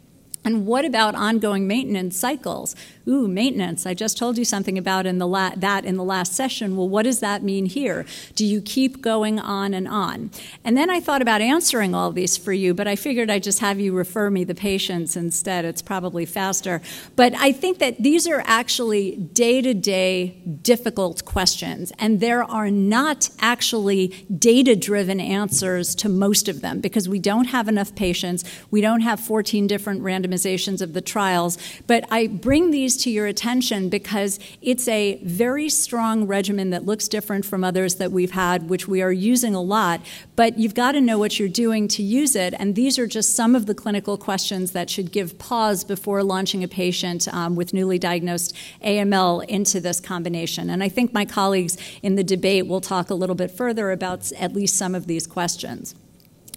And 0.45 0.65
what 0.65 0.83
about 0.83 1.15
ongoing 1.15 1.67
maintenance 1.67 2.17
cycles? 2.17 2.75
Ooh, 3.05 3.27
maintenance. 3.27 3.85
I 3.85 3.93
just 3.93 4.17
told 4.17 4.37
you 4.37 4.45
something 4.45 4.77
about 4.77 5.05
in 5.05 5.17
the 5.17 5.27
la- 5.27 5.55
that 5.57 5.83
in 5.83 5.97
the 5.97 6.03
last 6.05 6.33
session. 6.33 6.77
Well, 6.77 6.87
what 6.87 7.03
does 7.03 7.19
that 7.19 7.43
mean 7.43 7.65
here? 7.65 8.05
Do 8.33 8.45
you 8.45 8.61
keep 8.61 9.01
going 9.01 9.39
on 9.39 9.73
and 9.73 9.89
on? 9.89 10.31
And 10.63 10.77
then 10.77 10.89
I 10.89 11.01
thought 11.01 11.21
about 11.21 11.41
answering 11.41 11.93
all 11.93 12.11
these 12.11 12.37
for 12.37 12.53
you, 12.53 12.73
but 12.73 12.87
I 12.87 12.95
figured 12.95 13.29
I'd 13.29 13.43
just 13.43 13.59
have 13.59 13.77
you 13.77 13.91
refer 13.91 14.29
me 14.29 14.45
the 14.45 14.55
patients 14.55 15.17
instead. 15.17 15.65
It's 15.65 15.81
probably 15.81 16.25
faster. 16.25 16.81
But 17.17 17.33
I 17.35 17.51
think 17.51 17.79
that 17.79 18.01
these 18.01 18.25
are 18.25 18.41
actually 18.45 19.17
day 19.17 19.61
to 19.61 19.73
day 19.73 20.37
difficult 20.61 21.25
questions, 21.25 21.91
and 21.99 22.21
there 22.21 22.43
are 22.43 22.71
not 22.71 23.29
actually 23.39 24.25
data 24.37 24.77
driven 24.77 25.19
answers 25.19 25.93
to 25.95 26.07
most 26.07 26.47
of 26.47 26.61
them 26.61 26.79
because 26.79 27.09
we 27.09 27.19
don't 27.19 27.45
have 27.45 27.67
enough 27.67 27.93
patients. 27.95 28.45
We 28.71 28.79
don't 28.79 29.01
have 29.01 29.19
14 29.19 29.67
different 29.67 30.03
randomizations 30.03 30.81
of 30.81 30.93
the 30.93 31.01
trials. 31.01 31.57
But 31.85 32.05
I 32.09 32.27
bring 32.27 32.71
these 32.93 33.03
to 33.03 33.09
your 33.09 33.25
attention 33.27 33.89
because 33.89 34.39
it's 34.61 34.87
a 34.87 35.19
very 35.23 35.69
strong 35.69 36.25
regimen 36.25 36.69
that 36.71 36.85
looks 36.85 37.07
different 37.07 37.45
from 37.45 37.63
others 37.63 37.95
that 37.95 38.11
we've 38.11 38.31
had, 38.31 38.69
which 38.69 38.87
we 38.87 39.01
are 39.01 39.11
using 39.11 39.55
a 39.55 39.61
lot. 39.61 40.01
But 40.35 40.57
you've 40.57 40.75
got 40.75 40.93
to 40.93 41.01
know 41.01 41.17
what 41.17 41.39
you're 41.39 41.49
doing 41.49 41.87
to 41.89 42.03
use 42.03 42.35
it. 42.35 42.53
And 42.57 42.75
these 42.75 42.99
are 42.99 43.07
just 43.07 43.35
some 43.35 43.55
of 43.55 43.65
the 43.65 43.73
clinical 43.73 44.17
questions 44.17 44.71
that 44.71 44.89
should 44.89 45.11
give 45.11 45.37
pause 45.37 45.83
before 45.83 46.23
launching 46.23 46.63
a 46.63 46.67
patient 46.67 47.27
um, 47.33 47.55
with 47.55 47.73
newly 47.73 47.99
diagnosed 47.99 48.55
AML 48.83 49.45
into 49.47 49.79
this 49.79 49.99
combination. 49.99 50.69
And 50.69 50.83
I 50.83 50.89
think 50.89 51.13
my 51.13 51.25
colleagues 51.25 51.77
in 52.01 52.15
the 52.15 52.23
debate 52.23 52.67
will 52.67 52.81
talk 52.81 53.09
a 53.09 53.15
little 53.15 53.35
bit 53.35 53.51
further 53.51 53.91
about 53.91 54.31
at 54.33 54.53
least 54.53 54.75
some 54.75 54.95
of 54.95 55.07
these 55.07 55.27
questions. 55.27 55.95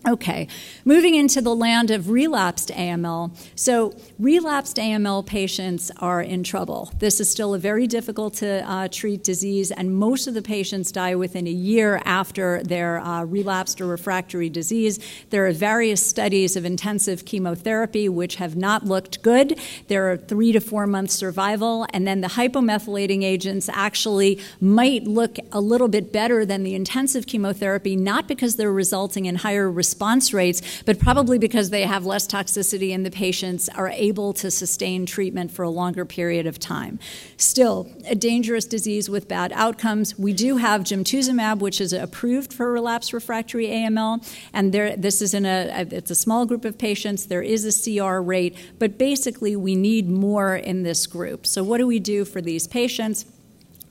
Okay, 0.06 0.46
moving 0.84 1.16
into 1.16 1.40
the 1.40 1.52
land 1.52 1.90
of 1.90 2.10
relapsed 2.10 2.68
AML. 2.68 3.36
So, 3.56 3.92
relapsed 4.20 4.76
AML 4.76 5.26
patients 5.26 5.90
are 5.98 6.22
in 6.22 6.44
trouble. 6.44 6.92
This 7.00 7.18
is 7.18 7.28
still 7.28 7.54
a 7.54 7.58
very 7.58 7.88
difficult 7.88 8.34
to 8.34 8.62
uh, 8.70 8.86
treat 8.86 9.24
disease, 9.24 9.72
and 9.72 9.96
most 9.96 10.28
of 10.28 10.34
the 10.34 10.42
patients 10.42 10.92
die 10.92 11.16
within 11.16 11.48
a 11.48 11.50
year 11.50 12.00
after 12.04 12.62
their 12.62 13.00
uh, 13.00 13.24
relapsed 13.24 13.80
or 13.80 13.86
refractory 13.88 14.48
disease. 14.48 15.00
There 15.30 15.44
are 15.44 15.52
various 15.52 16.06
studies 16.06 16.54
of 16.54 16.64
intensive 16.64 17.24
chemotherapy 17.24 18.08
which 18.08 18.36
have 18.36 18.54
not 18.54 18.84
looked 18.84 19.22
good. 19.22 19.58
There 19.88 20.12
are 20.12 20.16
three 20.16 20.52
to 20.52 20.60
four 20.60 20.86
months 20.86 21.14
survival, 21.14 21.84
and 21.92 22.06
then 22.06 22.20
the 22.20 22.28
hypomethylating 22.28 23.24
agents 23.24 23.68
actually 23.72 24.38
might 24.60 25.02
look 25.02 25.38
a 25.50 25.60
little 25.60 25.88
bit 25.88 26.12
better 26.12 26.46
than 26.46 26.62
the 26.62 26.76
intensive 26.76 27.26
chemotherapy, 27.26 27.96
not 27.96 28.28
because 28.28 28.54
they're 28.54 28.72
resulting 28.72 29.26
in 29.26 29.34
higher 29.34 29.68
response 29.68 29.95
response 29.96 30.34
rates, 30.34 30.60
but 30.84 30.98
probably 30.98 31.38
because 31.38 31.70
they 31.70 31.84
have 31.84 32.04
less 32.04 32.26
toxicity 32.26 32.94
and 32.94 33.06
the 33.06 33.10
patients 33.10 33.66
are 33.70 33.88
able 33.88 34.34
to 34.34 34.50
sustain 34.50 35.06
treatment 35.06 35.50
for 35.50 35.62
a 35.62 35.70
longer 35.70 36.04
period 36.04 36.46
of 36.46 36.58
time. 36.58 36.98
Still, 37.38 37.88
a 38.06 38.14
dangerous 38.14 38.66
disease 38.66 39.08
with 39.08 39.26
bad 39.26 39.52
outcomes. 39.54 40.18
We 40.18 40.34
do 40.34 40.58
have 40.58 40.82
gemtuzumab, 40.82 41.60
which 41.60 41.80
is 41.80 41.94
approved 41.94 42.52
for 42.52 42.70
relapse 42.70 43.14
refractory 43.14 43.68
AML, 43.68 44.22
and 44.52 44.70
there, 44.72 44.94
this 44.94 45.22
is 45.22 45.32
in 45.32 45.46
a 45.46 45.86
it's 45.90 46.10
a 46.10 46.14
small 46.14 46.44
group 46.44 46.66
of 46.66 46.76
patients. 46.76 47.24
There 47.24 47.42
is 47.42 47.64
a 47.64 47.72
CR 47.72 48.18
rate, 48.18 48.54
but 48.78 48.98
basically 48.98 49.56
we 49.56 49.74
need 49.74 50.10
more 50.10 50.56
in 50.56 50.82
this 50.82 51.06
group. 51.06 51.46
So 51.46 51.64
what 51.64 51.78
do 51.78 51.86
we 51.86 52.00
do 52.00 52.26
for 52.26 52.42
these 52.42 52.66
patients? 52.66 53.24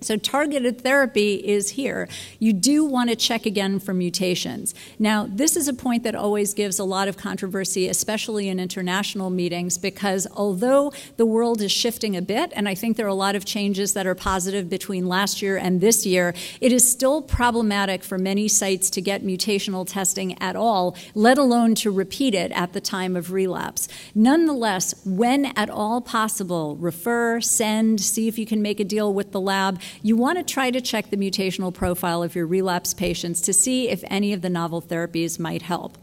So, 0.02 0.18
targeted 0.18 0.82
therapy 0.82 1.36
is 1.36 1.72
here. 1.72 2.08
You 2.38 2.54
do 2.54 2.86
want 2.86 3.10
to 3.10 3.16
check 3.16 3.46
again 3.46 3.80
for 3.80 3.94
mutations. 3.94 4.76
Now, 5.00 5.28
this 5.28 5.56
is 5.56 5.68
a 5.68 5.74
point 5.74 6.04
that 6.04 6.16
always 6.16 6.54
gives 6.54 6.78
a 6.78 6.84
lot 6.84 7.08
of 7.08 7.18
controversy, 7.18 7.88
especially 7.88 8.50
in 8.50 8.60
international 8.60 9.30
meetings, 9.30 9.78
because 9.78 10.28
although 10.36 10.94
the 11.18 11.26
world 11.26 11.62
is 11.62 11.72
shifting 11.72 12.16
a 12.16 12.22
bit, 12.22 12.52
and 12.56 12.68
I 12.70 12.76
think 12.76 12.98
there 12.98 13.06
are 13.06 13.10
a 13.10 13.14
lot 13.16 13.36
of 13.36 13.46
changes 13.46 13.94
that 13.94 14.06
are 14.06 14.16
positive 14.16 14.70
between 14.70 15.08
last 15.08 15.42
year 15.42 15.58
and 15.58 15.82
this 15.82 16.06
year, 16.06 16.36
it 16.62 16.72
is 16.72 16.88
still 16.90 17.22
problematic 17.22 18.04
for 18.04 18.18
many 18.18 18.48
sites 18.48 18.90
to 18.92 19.02
get 19.02 19.24
mutational 19.24 19.88
testing 19.88 20.40
at 20.42 20.56
all, 20.56 20.96
let 21.16 21.38
alone 21.38 21.74
to 21.76 21.90
repeat 21.90 22.36
it 22.36 22.52
at 22.52 22.74
the 22.74 22.82
time 22.82 23.16
of 23.16 23.32
relapse. 23.32 23.88
Nonetheless, 24.14 24.94
when 25.06 25.46
at 25.58 25.70
all 25.70 26.02
possible, 26.02 26.76
refer, 26.76 27.42
send, 27.42 28.02
see 28.02 28.28
if 28.28 28.38
you 28.38 28.46
can 28.46 28.62
make 28.62 28.80
a 28.80 28.84
deal 28.84 29.14
with 29.14 29.32
the 29.32 29.42
lab 29.42 29.80
you 30.02 30.16
want 30.16 30.38
to 30.38 30.44
try 30.44 30.72
to 30.72 30.82
check 30.82 31.10
the 31.10 31.18
mutational 31.18 31.74
profile 31.74 32.24
of 32.24 32.36
your 32.36 32.48
relapse 32.48 32.94
patients 32.94 33.42
to 33.42 33.54
see 33.54 33.90
if 33.90 34.04
any 34.08 34.34
of 34.34 34.42
the 34.42 34.50
novel 34.50 34.82
therapies 34.82 35.40
might 35.40 35.62
help. 35.62 35.98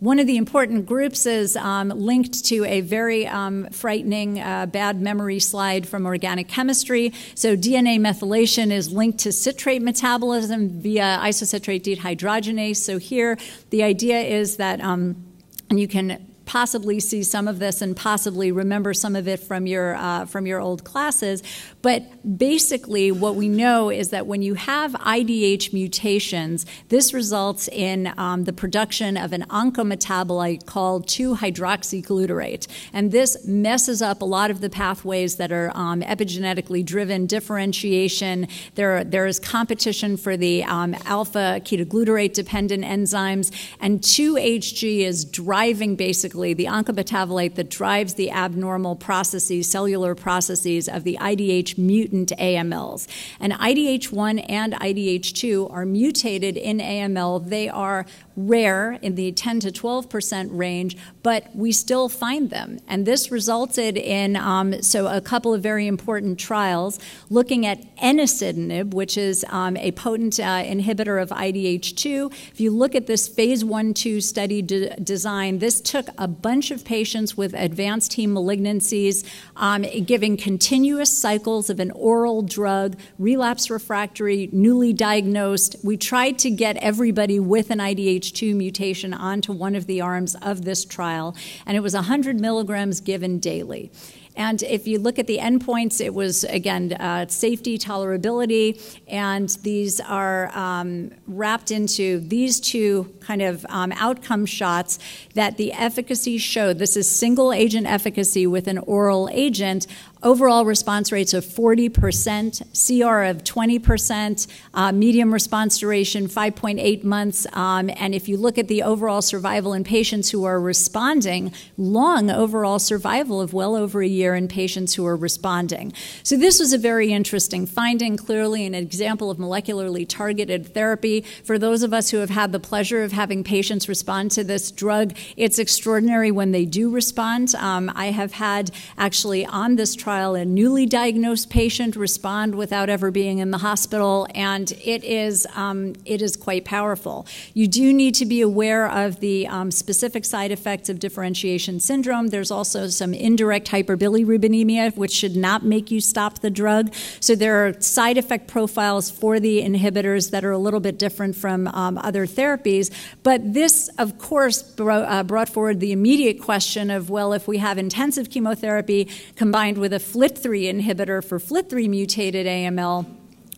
One 0.00 0.20
of 0.20 0.28
the 0.28 0.36
important 0.36 0.86
groups 0.86 1.26
is 1.26 1.56
um, 1.56 1.88
linked 1.88 2.44
to 2.46 2.64
a 2.64 2.82
very 2.82 3.26
um, 3.26 3.68
frightening 3.70 4.38
uh, 4.38 4.66
bad 4.66 5.00
memory 5.00 5.40
slide 5.40 5.88
from 5.88 6.06
organic 6.06 6.46
chemistry. 6.46 7.12
So, 7.34 7.56
DNA 7.56 7.98
methylation 7.98 8.70
is 8.70 8.92
linked 8.92 9.18
to 9.20 9.32
citrate 9.32 9.82
metabolism 9.82 10.80
via 10.80 11.18
isocitrate 11.22 11.82
dehydrogenase. 11.82 12.76
So, 12.76 12.98
here 12.98 13.38
the 13.70 13.82
idea 13.82 14.20
is 14.20 14.56
that. 14.58 14.80
Um, 14.80 15.24
and 15.70 15.78
you 15.78 15.88
can 15.88 16.27
possibly 16.48 16.98
see 16.98 17.22
some 17.22 17.46
of 17.46 17.58
this 17.58 17.82
and 17.82 17.94
possibly 17.94 18.50
remember 18.50 18.94
some 18.94 19.14
of 19.14 19.28
it 19.28 19.38
from 19.38 19.66
your 19.66 19.94
uh, 19.96 20.24
from 20.24 20.46
your 20.46 20.60
old 20.60 20.82
classes. 20.82 21.42
But 21.82 22.02
basically, 22.38 23.12
what 23.12 23.34
we 23.36 23.48
know 23.48 23.90
is 23.90 24.08
that 24.08 24.26
when 24.26 24.40
you 24.40 24.54
have 24.54 24.92
IDH 24.92 25.74
mutations, 25.74 26.64
this 26.88 27.12
results 27.12 27.68
in 27.68 28.12
um, 28.16 28.44
the 28.44 28.54
production 28.54 29.18
of 29.18 29.32
an 29.34 29.44
oncometabolite 29.50 30.64
called 30.64 31.06
2-hydroxyglutarate, 31.06 32.66
and 32.94 33.12
this 33.12 33.46
messes 33.46 34.00
up 34.00 34.22
a 34.22 34.24
lot 34.24 34.50
of 34.50 34.62
the 34.62 34.70
pathways 34.70 35.36
that 35.36 35.52
are 35.52 35.70
um, 35.74 36.00
epigenetically 36.00 36.84
driven. 36.84 37.26
Differentiation. 37.26 38.48
There 38.74 39.04
there 39.04 39.26
is 39.26 39.38
competition 39.38 40.16
for 40.16 40.36
the 40.38 40.64
um, 40.64 40.96
alpha 41.04 41.60
ketoglutarate 41.62 42.32
dependent 42.32 42.84
enzymes, 42.84 43.52
and 43.80 44.00
2-HG 44.00 45.00
is 45.00 45.26
driving 45.26 45.94
basically 45.94 46.37
the 46.38 46.66
oncometabolite 46.66 47.54
that 47.56 47.70
drives 47.70 48.14
the 48.14 48.30
abnormal 48.30 48.96
processes, 48.96 49.70
cellular 49.70 50.14
processes 50.14 50.88
of 50.88 51.04
the 51.04 51.18
IDH 51.20 51.76
mutant 51.78 52.32
AMLs. 52.38 53.06
And 53.40 53.52
IDH1 53.52 54.44
and 54.48 54.72
IDH2 54.74 55.70
are 55.72 55.84
mutated 55.84 56.56
in 56.56 56.78
AML. 56.78 57.48
They 57.48 57.68
are 57.68 58.06
rare 58.38 58.92
in 59.02 59.16
the 59.16 59.32
10 59.32 59.60
to 59.60 59.72
12 59.72 60.08
percent 60.08 60.50
range, 60.52 60.96
but 61.22 61.54
we 61.54 61.72
still 61.72 62.08
find 62.08 62.50
them. 62.50 62.78
And 62.86 63.04
this 63.04 63.30
resulted 63.30 63.96
in 63.96 64.36
um, 64.36 64.80
so 64.82 65.08
a 65.08 65.20
couple 65.20 65.52
of 65.52 65.62
very 65.62 65.86
important 65.86 66.38
trials 66.38 67.00
looking 67.28 67.66
at 67.66 67.96
enasidenib, 67.96 68.94
which 68.94 69.18
is 69.18 69.44
um, 69.48 69.76
a 69.78 69.90
potent 69.92 70.38
uh, 70.38 70.62
inhibitor 70.62 71.20
of 71.20 71.30
IDH2. 71.30 72.32
If 72.52 72.60
you 72.60 72.70
look 72.70 72.94
at 72.94 73.06
this 73.06 73.26
phase 73.26 73.64
one 73.64 73.92
two 73.92 74.20
study 74.20 74.62
de- 74.62 74.94
design, 75.00 75.58
this 75.58 75.80
took 75.80 76.06
a 76.16 76.27
bunch 76.28 76.70
of 76.70 76.84
patients 76.84 77.36
with 77.36 77.54
advanced 77.54 78.12
heme 78.12 78.28
malignancies, 78.28 79.24
um, 79.56 79.82
giving 80.04 80.36
continuous 80.36 81.10
cycles 81.10 81.70
of 81.70 81.80
an 81.80 81.90
oral 81.92 82.42
drug, 82.42 82.98
relapse 83.18 83.70
refractory, 83.70 84.48
newly 84.52 84.92
diagnosed. 84.92 85.76
We 85.82 85.96
tried 85.96 86.38
to 86.40 86.50
get 86.50 86.76
everybody 86.76 87.40
with 87.40 87.70
an 87.70 87.78
IDH 87.78 88.18
H2 88.18 88.54
mutation 88.54 89.14
onto 89.14 89.52
one 89.52 89.74
of 89.74 89.86
the 89.86 90.00
arms 90.00 90.34
of 90.36 90.64
this 90.64 90.84
trial, 90.84 91.36
and 91.66 91.76
it 91.76 91.80
was 91.80 91.94
100 91.94 92.40
milligrams 92.40 93.00
given 93.00 93.38
daily. 93.38 93.90
And 94.38 94.62
if 94.62 94.86
you 94.86 95.00
look 95.00 95.18
at 95.18 95.26
the 95.26 95.38
endpoints, 95.38 96.00
it 96.00 96.14
was, 96.14 96.44
again, 96.44 96.92
uh, 96.92 97.26
safety, 97.26 97.76
tolerability, 97.76 98.80
and 99.08 99.48
these 99.62 100.00
are 100.00 100.56
um, 100.56 101.10
wrapped 101.26 101.72
into 101.72 102.20
these 102.20 102.60
two 102.60 103.12
kind 103.18 103.42
of 103.42 103.66
um, 103.68 103.90
outcome 103.96 104.46
shots 104.46 105.00
that 105.34 105.56
the 105.56 105.72
efficacy 105.72 106.38
showed. 106.38 106.78
This 106.78 106.96
is 106.96 107.10
single 107.10 107.52
agent 107.52 107.88
efficacy 107.88 108.46
with 108.46 108.68
an 108.68 108.78
oral 108.78 109.28
agent 109.32 109.88
overall 110.22 110.64
response 110.64 111.12
rates 111.12 111.32
of 111.32 111.44
40%, 111.44 112.58
CR 112.72 113.22
of 113.22 113.44
20%, 113.44 114.46
uh, 114.74 114.92
medium 114.92 115.32
response 115.32 115.78
duration 115.78 116.26
5.8 116.26 117.04
months. 117.04 117.46
Um, 117.52 117.90
and 117.96 118.14
if 118.14 118.28
you 118.28 118.36
look 118.36 118.58
at 118.58 118.68
the 118.68 118.82
overall 118.82 119.22
survival 119.22 119.72
in 119.72 119.84
patients 119.84 120.30
who 120.30 120.44
are 120.44 120.60
responding, 120.60 121.52
long 121.76 122.30
overall 122.30 122.78
survival 122.78 123.40
of 123.40 123.52
well 123.52 123.76
over 123.76 124.02
a 124.02 124.08
year 124.08 124.34
in 124.34 124.48
patients 124.48 124.94
who 124.94 125.06
are 125.06 125.16
responding. 125.16 125.92
So 126.22 126.36
this 126.36 126.58
was 126.58 126.72
a 126.72 126.78
very 126.78 127.12
interesting 127.12 127.66
finding, 127.66 128.16
clearly 128.16 128.66
an 128.66 128.74
example 128.74 129.30
of 129.30 129.38
molecularly 129.38 130.06
targeted 130.08 130.74
therapy. 130.74 131.20
For 131.44 131.58
those 131.58 131.82
of 131.82 131.92
us 131.92 132.10
who 132.10 132.18
have 132.18 132.30
had 132.30 132.52
the 132.52 132.60
pleasure 132.60 133.04
of 133.04 133.12
having 133.12 133.44
patients 133.44 133.88
respond 133.88 134.32
to 134.32 134.44
this 134.44 134.70
drug, 134.70 135.16
it's 135.36 135.58
extraordinary 135.58 136.30
when 136.30 136.50
they 136.50 136.64
do 136.64 136.90
respond. 136.90 137.54
Um, 137.54 137.90
I 137.94 138.06
have 138.06 138.32
had 138.32 138.70
actually 138.96 139.46
on 139.46 139.76
this 139.76 139.94
trial 139.94 140.07
trial 140.08 140.34
a 140.34 140.42
newly 140.42 140.86
diagnosed 140.86 141.50
patient 141.50 141.94
respond 141.94 142.54
without 142.54 142.88
ever 142.88 143.10
being 143.10 143.40
in 143.40 143.50
the 143.50 143.58
hospital, 143.58 144.26
and 144.34 144.72
it 144.82 145.04
is 145.04 145.46
um, 145.54 145.92
it 146.06 146.22
is 146.22 146.34
quite 146.34 146.64
powerful. 146.64 147.26
You 147.52 147.68
do 147.68 147.92
need 147.92 148.14
to 148.14 148.24
be 148.24 148.40
aware 148.40 148.88
of 148.88 149.20
the 149.20 149.46
um, 149.48 149.70
specific 149.70 150.24
side 150.24 150.50
effects 150.50 150.88
of 150.88 150.98
differentiation 150.98 151.78
syndrome. 151.78 152.28
There's 152.28 152.50
also 152.50 152.86
some 152.86 153.12
indirect 153.12 153.68
hyperbilirubinemia, 153.68 154.96
which 154.96 155.12
should 155.12 155.36
not 155.36 155.62
make 155.62 155.90
you 155.90 156.00
stop 156.00 156.38
the 156.38 156.48
drug. 156.48 156.94
So 157.20 157.34
there 157.34 157.66
are 157.66 157.78
side 157.78 158.16
effect 158.16 158.48
profiles 158.48 159.10
for 159.10 159.38
the 159.38 159.60
inhibitors 159.60 160.30
that 160.30 160.42
are 160.42 160.52
a 160.52 160.62
little 160.66 160.80
bit 160.80 160.98
different 160.98 161.36
from 161.36 161.66
um, 161.68 161.98
other 161.98 162.26
therapies. 162.26 162.90
But 163.22 163.52
this, 163.52 163.90
of 163.98 164.16
course, 164.16 164.62
bro- 164.62 165.02
uh, 165.02 165.22
brought 165.22 165.50
forward 165.50 165.80
the 165.80 165.92
immediate 165.92 166.40
question 166.40 166.90
of 166.90 167.10
well, 167.10 167.34
if 167.34 167.46
we 167.46 167.58
have 167.58 167.76
intensive 167.76 168.30
chemotherapy 168.30 169.10
combined 169.36 169.76
with 169.76 169.92
a 169.92 169.97
FLT3 169.98 170.80
inhibitor 170.80 171.24
for 171.24 171.38
FLT3 171.38 171.88
mutated 171.88 172.46
AML, 172.46 173.06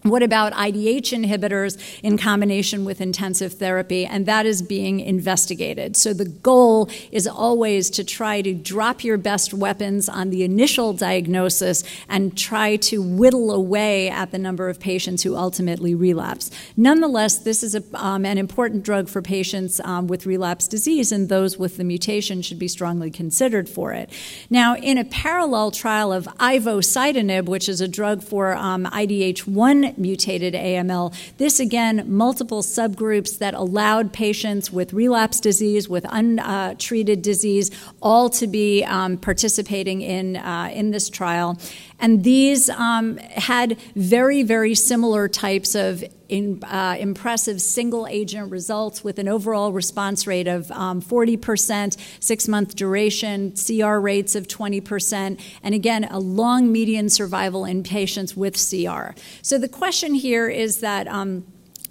what 0.02 0.22
about 0.22 0.54
IDH 0.54 1.12
inhibitors 1.12 1.76
in 2.02 2.16
combination 2.16 2.86
with 2.86 3.02
intensive 3.02 3.54
therapy? 3.54 4.06
And 4.06 4.24
that 4.24 4.46
is 4.46 4.62
being 4.62 5.00
investigated. 5.00 5.94
So 5.96 6.14
the 6.14 6.24
goal 6.24 6.88
is 7.12 7.26
always 7.26 7.90
to 7.90 8.04
try 8.04 8.40
to 8.40 8.54
drop 8.54 9.04
your 9.04 9.18
best 9.18 9.52
weapons 9.52 10.08
on 10.08 10.30
the 10.30 10.42
initial 10.42 10.94
diagnosis 10.94 11.84
and 12.08 12.36
try 12.36 12.76
to 12.76 13.02
whittle 13.02 13.52
away 13.52 14.08
at 14.08 14.30
the 14.30 14.38
number 14.38 14.70
of 14.70 14.80
patients 14.80 15.22
who 15.22 15.36
ultimately 15.36 15.94
relapse. 15.94 16.50
Nonetheless, 16.78 17.38
this 17.38 17.62
is 17.62 17.74
a, 17.74 17.82
um, 17.94 18.24
an 18.24 18.38
important 18.38 18.82
drug 18.82 19.08
for 19.08 19.20
patients 19.20 19.80
um, 19.80 20.06
with 20.06 20.24
relapse 20.24 20.66
disease, 20.66 21.12
and 21.12 21.28
those 21.28 21.58
with 21.58 21.76
the 21.76 21.84
mutation 21.84 22.40
should 22.40 22.58
be 22.58 22.68
strongly 22.68 23.10
considered 23.10 23.68
for 23.68 23.92
it. 23.92 24.08
Now, 24.48 24.76
in 24.76 24.96
a 24.96 25.04
parallel 25.04 25.70
trial 25.70 26.10
of 26.10 26.24
ivosidenib, 26.38 27.46
which 27.46 27.68
is 27.68 27.82
a 27.82 27.88
drug 27.88 28.22
for 28.22 28.56
um, 28.56 28.86
IDH1 28.86 29.89
mutated 29.98 30.54
AML. 30.54 31.14
This 31.38 31.60
again, 31.60 32.04
multiple 32.06 32.62
subgroups 32.62 33.38
that 33.38 33.54
allowed 33.54 34.12
patients 34.12 34.70
with 34.70 34.92
relapse 34.92 35.40
disease, 35.40 35.88
with 35.88 36.06
untreated 36.08 37.22
disease, 37.22 37.70
all 38.00 38.30
to 38.30 38.46
be 38.46 38.84
um, 38.84 39.16
participating 39.16 40.02
in, 40.02 40.36
uh, 40.36 40.70
in 40.72 40.90
this 40.90 41.08
trial. 41.08 41.58
And 41.98 42.24
these 42.24 42.70
um, 42.70 43.18
had 43.18 43.78
very, 43.94 44.42
very 44.42 44.74
similar 44.74 45.28
types 45.28 45.74
of 45.74 46.04
in, 46.30 46.62
uh, 46.64 46.96
impressive 46.98 47.60
single 47.60 48.06
agent 48.06 48.50
results 48.50 49.02
with 49.02 49.18
an 49.18 49.28
overall 49.28 49.72
response 49.72 50.26
rate 50.26 50.46
of 50.46 50.70
um, 50.70 51.02
40%, 51.02 51.96
six 52.20 52.48
month 52.48 52.76
duration, 52.76 53.52
CR 53.52 53.96
rates 53.96 54.34
of 54.34 54.46
20%, 54.46 55.40
and 55.62 55.74
again, 55.74 56.04
a 56.04 56.20
long 56.20 56.70
median 56.70 57.08
survival 57.08 57.64
in 57.64 57.82
patients 57.82 58.36
with 58.36 58.54
CR. 58.54 59.10
So 59.42 59.58
the 59.58 59.68
question 59.68 60.14
here 60.14 60.48
is 60.48 60.78
that. 60.78 61.08
Um, 61.08 61.44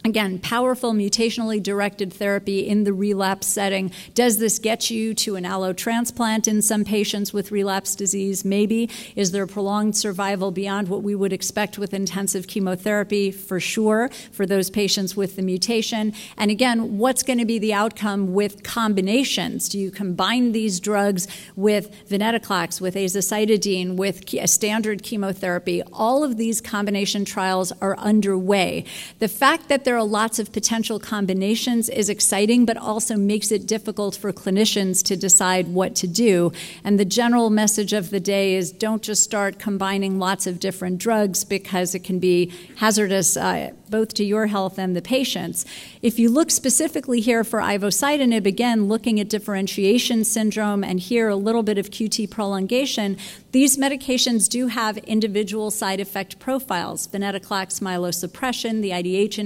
Again, 0.05 0.39
powerful 0.39 0.93
mutationally 0.93 1.61
directed 1.61 2.13
therapy 2.13 2.65
in 2.65 2.85
the 2.85 2.93
relapse 2.93 3.47
setting. 3.47 3.91
Does 4.13 4.37
this 4.37 4.57
get 4.57 4.89
you 4.89 5.13
to 5.15 5.35
an 5.35 5.45
allo 5.45 5.73
transplant 5.73 6.47
in 6.47 6.61
some 6.61 6.85
patients 6.85 7.33
with 7.33 7.51
relapse 7.51 7.95
disease? 7.95 8.45
Maybe. 8.45 8.89
Is 9.17 9.31
there 9.31 9.45
prolonged 9.45 9.97
survival 9.97 10.51
beyond 10.51 10.87
what 10.87 11.03
we 11.03 11.15
would 11.15 11.33
expect 11.33 11.77
with 11.77 11.93
intensive 11.93 12.47
chemotherapy? 12.47 13.29
For 13.29 13.59
sure, 13.59 14.09
for 14.31 14.45
those 14.45 14.69
patients 14.69 15.17
with 15.17 15.35
the 15.35 15.41
mutation. 15.41 16.13
And 16.37 16.49
again, 16.49 16.97
what's 16.97 17.21
going 17.21 17.39
to 17.39 17.45
be 17.45 17.59
the 17.59 17.73
outcome 17.73 18.33
with 18.33 18.63
combinations? 18.63 19.67
Do 19.67 19.77
you 19.77 19.91
combine 19.91 20.53
these 20.53 20.79
drugs 20.79 21.27
with 21.57 22.07
venetoclax, 22.07 22.79
with 22.79 22.95
azacitidine, 22.95 23.97
with 23.97 24.23
standard 24.49 25.03
chemotherapy? 25.03 25.83
All 25.91 26.23
of 26.23 26.37
these 26.37 26.61
combination 26.61 27.25
trials 27.25 27.73
are 27.81 27.97
underway. 27.97 28.85
The 29.19 29.27
fact 29.27 29.67
that 29.67 29.88
there 29.89 29.97
are 29.97 30.03
lots 30.03 30.37
of 30.37 30.51
potential 30.51 30.99
combinations 30.99 31.89
is 31.89 32.09
exciting, 32.09 32.63
but 32.63 32.77
also 32.77 33.17
makes 33.17 33.51
it 33.51 33.65
difficult 33.65 34.15
for 34.15 34.31
clinicians 34.31 35.03
to 35.03 35.17
decide 35.17 35.67
what 35.67 35.95
to 35.95 36.05
do. 36.05 36.51
And 36.83 36.99
the 36.99 37.05
general 37.05 37.49
message 37.49 37.91
of 37.91 38.11
the 38.11 38.19
day 38.19 38.53
is 38.53 38.71
don't 38.71 39.01
just 39.01 39.23
start 39.23 39.57
combining 39.57 40.19
lots 40.19 40.45
of 40.45 40.59
different 40.59 40.99
drugs 40.99 41.43
because 41.43 41.95
it 41.95 42.03
can 42.03 42.19
be 42.19 42.53
hazardous 42.75 43.35
uh, 43.35 43.71
both 43.89 44.13
to 44.13 44.23
your 44.23 44.47
health 44.47 44.77
and 44.77 44.95
the 44.95 45.01
patient's. 45.01 45.65
If 46.01 46.19
you 46.19 46.29
look 46.29 46.51
specifically 46.51 47.21
here 47.21 47.43
for 47.43 47.59
ivosidenib, 47.59 48.45
again, 48.45 48.87
looking 48.87 49.19
at 49.19 49.29
differentiation 49.29 50.23
syndrome 50.23 50.83
and 50.83 50.99
here 50.99 51.29
a 51.29 51.35
little 51.35 51.63
bit 51.63 51.77
of 51.77 51.89
QT 51.89 52.29
prolongation, 52.29 53.17
these 53.51 53.77
medications 53.77 54.47
do 54.47 54.67
have 54.67 54.97
individual 54.99 55.71
side 55.71 55.99
effect 55.99 56.39
profiles. 56.39 57.07
Venetoclax 57.07 57.81
myelosuppression, 57.81 58.81
the 58.81 58.91
IDH 58.91 59.39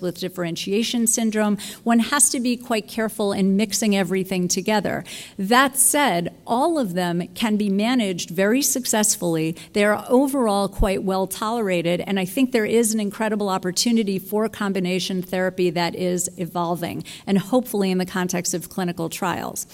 with 0.00 0.18
differentiation 0.20 1.06
syndrome. 1.06 1.58
One 1.84 1.98
has 1.98 2.30
to 2.30 2.40
be 2.40 2.56
quite 2.56 2.88
careful 2.88 3.32
in 3.32 3.56
mixing 3.56 3.94
everything 3.94 4.48
together. 4.48 5.04
That 5.38 5.76
said, 5.76 6.34
all 6.46 6.78
of 6.78 6.94
them 6.94 7.28
can 7.34 7.56
be 7.56 7.68
managed 7.68 8.30
very 8.30 8.62
successfully. 8.62 9.56
They 9.74 9.84
are 9.84 10.04
overall 10.08 10.68
quite 10.68 11.02
well 11.02 11.26
tolerated, 11.26 12.00
and 12.00 12.18
I 12.18 12.24
think 12.24 12.52
there 12.52 12.64
is 12.64 12.94
an 12.94 13.00
incredible 13.00 13.50
opportunity 13.50 14.18
for 14.18 14.48
combination 14.48 15.20
therapy 15.20 15.68
that 15.70 15.80
that 15.80 15.96
is 15.96 16.30
evolving, 16.36 17.02
and 17.26 17.38
hopefully 17.38 17.90
in 17.90 17.98
the 17.98 18.06
context 18.06 18.52
of 18.52 18.68
clinical 18.68 19.08
trials. 19.08 19.66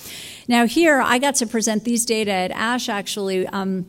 Now, 0.47 0.67
here 0.67 1.01
I 1.01 1.19
got 1.19 1.35
to 1.37 1.47
present 1.47 1.85
these 1.85 2.05
data 2.05 2.31
at 2.31 2.51
ASH 2.53 2.89
actually. 2.89 3.47
Um, 3.49 3.87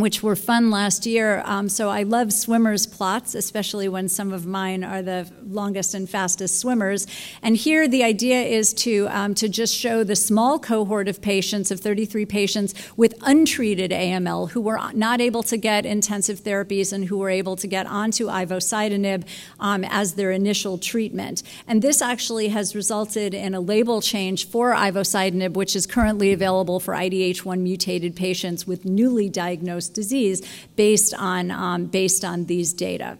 which 0.00 0.22
were 0.22 0.36
fun 0.36 0.70
last 0.70 1.06
year. 1.06 1.42
Um, 1.44 1.68
so 1.68 1.88
I 1.88 2.02
love 2.02 2.32
swimmers' 2.32 2.86
plots, 2.86 3.34
especially 3.34 3.88
when 3.88 4.08
some 4.08 4.32
of 4.32 4.46
mine 4.46 4.84
are 4.84 5.02
the 5.02 5.30
longest 5.46 5.94
and 5.94 6.08
fastest 6.08 6.58
swimmers. 6.58 7.06
And 7.42 7.56
here 7.56 7.88
the 7.88 8.04
idea 8.04 8.42
is 8.42 8.72
to, 8.74 9.08
um, 9.10 9.34
to 9.34 9.48
just 9.48 9.74
show 9.74 10.04
the 10.04 10.16
small 10.16 10.58
cohort 10.58 11.08
of 11.08 11.20
patients, 11.20 11.70
of 11.70 11.80
33 11.80 12.26
patients 12.26 12.74
with 12.96 13.14
untreated 13.22 13.90
AML 13.90 14.50
who 14.50 14.60
were 14.60 14.78
not 14.94 15.20
able 15.20 15.42
to 15.44 15.56
get 15.56 15.84
intensive 15.84 16.40
therapies 16.40 16.92
and 16.92 17.06
who 17.06 17.18
were 17.18 17.30
able 17.30 17.56
to 17.56 17.66
get 17.66 17.86
onto 17.86 18.26
ivosidenib 18.26 19.24
um, 19.60 19.84
as 19.84 20.14
their 20.14 20.30
initial 20.30 20.78
treatment. 20.78 21.42
And 21.66 21.82
this 21.82 22.00
actually 22.00 22.48
has 22.48 22.74
resulted 22.74 23.34
in 23.34 23.54
a 23.54 23.60
label 23.60 24.00
change 24.00 24.48
for 24.48 24.72
ivosidenib, 24.72 25.54
which 25.54 25.74
is 25.74 25.86
currently 25.86 26.32
available 26.32 26.80
for 26.80 26.94
IDH1 26.94 27.60
mutated 27.60 28.14
patients 28.16 28.66
with 28.66 28.84
newly 28.84 29.28
diagnosed 29.28 29.87
disease 29.88 30.42
based 30.76 31.14
on, 31.14 31.50
um, 31.50 31.86
based 31.86 32.24
on 32.24 32.46
these 32.46 32.72
data. 32.72 33.18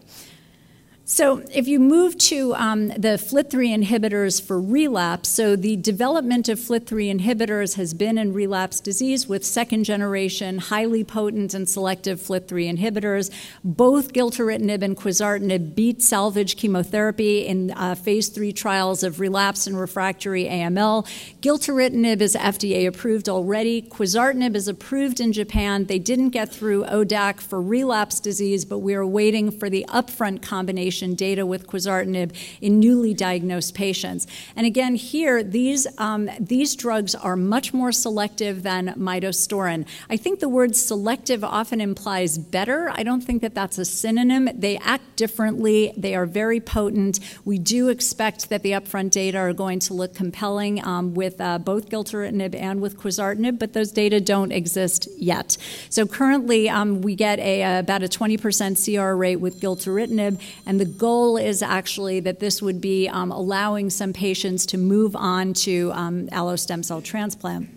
So, 1.11 1.41
if 1.51 1.67
you 1.67 1.79
move 1.79 2.19
to 2.19 2.53
um, 2.53 2.89
the 2.89 3.17
FLT3 3.17 3.83
inhibitors 3.83 4.39
for 4.39 4.61
relapse, 4.61 5.27
so 5.27 5.55
the 5.55 5.75
development 5.75 6.47
of 6.49 6.59
FLT3 6.59 7.19
inhibitors 7.19 7.77
has 7.77 7.95
been 7.95 8.19
in 8.19 8.31
relapse 8.31 8.79
disease 8.79 9.27
with 9.27 9.43
second 9.43 9.85
generation, 9.85 10.59
highly 10.59 11.03
potent 11.03 11.55
and 11.55 11.67
selective 11.67 12.19
FLT3 12.19 12.77
inhibitors. 12.77 13.31
Both 13.63 14.13
gilteritinib 14.13 14.83
and 14.83 14.95
quizartinib 14.95 15.73
beat 15.73 16.03
salvage 16.03 16.57
chemotherapy 16.57 17.47
in 17.47 17.71
uh, 17.71 17.95
phase 17.95 18.29
three 18.29 18.53
trials 18.53 19.01
of 19.01 19.19
relapse 19.19 19.65
and 19.65 19.79
refractory 19.79 20.45
AML. 20.45 21.07
Gilteritinib 21.41 22.21
is 22.21 22.35
FDA 22.35 22.85
approved 22.87 23.27
already. 23.27 23.81
Quizartinib 23.81 24.55
is 24.55 24.67
approved 24.67 25.19
in 25.19 25.33
Japan. 25.33 25.85
They 25.85 25.97
didn't 25.97 26.29
get 26.29 26.53
through 26.53 26.85
ODAC 26.85 27.41
for 27.41 27.59
relapse 27.59 28.19
disease, 28.19 28.63
but 28.63 28.77
we 28.77 28.93
are 28.93 29.07
waiting 29.07 29.49
for 29.49 29.71
the 29.71 29.87
upfront 29.89 30.43
combination 30.43 30.98
data 31.15 31.45
with 31.45 31.67
quizartinib 31.67 32.35
in 32.61 32.79
newly 32.79 33.13
diagnosed 33.13 33.73
patients. 33.73 34.27
And 34.55 34.65
again, 34.65 34.95
here, 34.95 35.43
these, 35.43 35.87
um, 35.97 36.29
these 36.39 36.75
drugs 36.75 37.15
are 37.15 37.35
much 37.35 37.73
more 37.73 37.91
selective 37.91 38.63
than 38.63 38.93
midostaurin. 38.97 39.85
I 40.09 40.17
think 40.17 40.39
the 40.39 40.49
word 40.49 40.75
selective 40.75 41.43
often 41.43 41.81
implies 41.81 42.37
better. 42.37 42.89
I 42.93 43.03
don't 43.03 43.21
think 43.21 43.41
that 43.41 43.55
that's 43.55 43.77
a 43.77 43.85
synonym. 43.85 44.49
They 44.53 44.77
act 44.77 45.15
differently, 45.15 45.93
they 45.97 46.15
are 46.15 46.25
very 46.25 46.59
potent. 46.59 47.19
We 47.45 47.59
do 47.59 47.89
expect 47.89 48.49
that 48.49 48.63
the 48.63 48.71
upfront 48.71 49.11
data 49.11 49.37
are 49.37 49.53
going 49.53 49.79
to 49.79 49.93
look 49.93 50.15
compelling 50.15 50.83
um, 50.85 51.13
with 51.13 51.39
uh, 51.41 51.59
both 51.59 51.89
gilteritinib 51.89 52.55
and 52.55 52.81
with 52.81 52.97
quizartinib, 52.97 53.59
but 53.59 53.73
those 53.73 53.91
data 53.91 54.19
don't 54.21 54.51
exist 54.51 55.07
yet. 55.17 55.57
So 55.89 56.05
currently, 56.05 56.69
um, 56.69 57.01
we 57.01 57.15
get 57.15 57.39
a, 57.39 57.79
about 57.79 58.03
a 58.03 58.07
20% 58.07 58.39
CR 58.83 59.15
rate 59.15 59.37
with 59.37 59.59
gilteritinib, 59.59 60.41
and 60.65 60.79
the 60.79 60.85
goal 60.89 61.37
is 61.37 61.61
actually 61.61 62.19
that 62.21 62.39
this 62.39 62.61
would 62.61 62.81
be 62.81 63.07
um, 63.07 63.31
allowing 63.31 63.89
some 63.89 64.13
patients 64.13 64.65
to 64.67 64.77
move 64.77 65.15
on 65.15 65.53
to 65.53 65.91
um, 65.93 66.29
allo 66.31 66.55
stem 66.55 66.83
cell 66.83 67.01
transplant. 67.01 67.69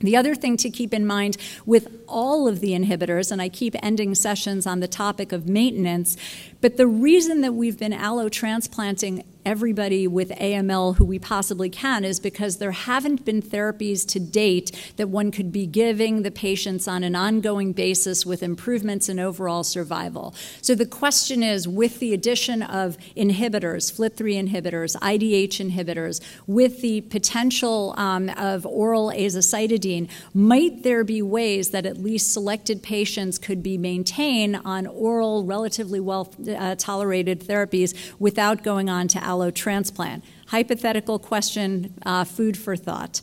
The 0.00 0.16
other 0.16 0.34
thing 0.34 0.56
to 0.58 0.70
keep 0.70 0.94
in 0.94 1.04
mind 1.06 1.36
with 1.66 1.88
all 2.06 2.46
of 2.46 2.60
the 2.60 2.70
inhibitors, 2.70 3.32
and 3.32 3.42
I 3.42 3.48
keep 3.48 3.74
ending 3.82 4.14
sessions 4.14 4.66
on 4.66 4.78
the 4.80 4.86
topic 4.86 5.32
of 5.32 5.48
maintenance, 5.48 6.16
but 6.60 6.76
the 6.76 6.86
reason 6.86 7.40
that 7.40 7.54
we've 7.54 7.78
been 7.78 7.92
allo 7.92 8.28
transplanting 8.28 9.24
everybody 9.48 10.06
with 10.06 10.28
AML 10.32 10.96
who 10.96 11.04
we 11.06 11.18
possibly 11.18 11.70
can 11.70 12.04
is 12.04 12.20
because 12.20 12.58
there 12.58 12.70
haven't 12.70 13.24
been 13.24 13.40
therapies 13.40 14.06
to 14.06 14.20
date 14.20 14.92
that 14.98 15.08
one 15.08 15.30
could 15.30 15.50
be 15.50 15.66
giving 15.66 16.20
the 16.20 16.30
patients 16.30 16.86
on 16.86 17.02
an 17.02 17.16
ongoing 17.16 17.72
basis 17.72 18.26
with 18.26 18.42
improvements 18.42 19.08
in 19.08 19.18
overall 19.18 19.64
survival. 19.64 20.34
So 20.60 20.74
the 20.74 20.84
question 20.84 21.42
is 21.42 21.66
with 21.66 21.98
the 21.98 22.12
addition 22.12 22.62
of 22.62 22.98
inhibitors, 23.16 23.90
FLT3 23.90 24.50
inhibitors, 24.50 24.94
IDH 24.96 25.66
inhibitors, 25.66 26.20
with 26.46 26.82
the 26.82 27.00
potential 27.00 27.94
um, 27.96 28.28
of 28.36 28.66
oral 28.66 29.10
azacitidine, 29.10 30.10
might 30.34 30.82
there 30.82 31.04
be 31.04 31.22
ways 31.22 31.70
that 31.70 31.86
at 31.86 31.96
least 31.96 32.34
selected 32.34 32.82
patients 32.82 33.38
could 33.38 33.62
be 33.62 33.78
maintained 33.78 34.60
on 34.66 34.86
oral, 34.86 35.46
relatively 35.46 36.00
well 36.00 36.30
uh, 36.54 36.74
tolerated 36.74 37.40
therapies 37.40 37.94
without 38.18 38.62
going 38.62 38.90
on 38.90 39.08
to 39.08 39.18
allotransplant? 39.38 40.22
Hypothetical 40.48 41.18
question, 41.18 41.94
uh, 42.04 42.24
food 42.24 42.56
for 42.56 42.76
thought. 42.76 43.20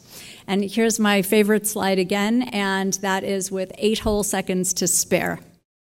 And 0.47 0.63
here's 0.63 0.99
my 0.99 1.21
favorite 1.21 1.67
slide 1.67 1.99
again, 1.99 2.43
and 2.53 2.93
that 2.95 3.23
is 3.23 3.51
with 3.51 3.71
eight 3.77 3.99
whole 3.99 4.23
seconds 4.23 4.73
to 4.75 4.87
spare. 4.87 5.39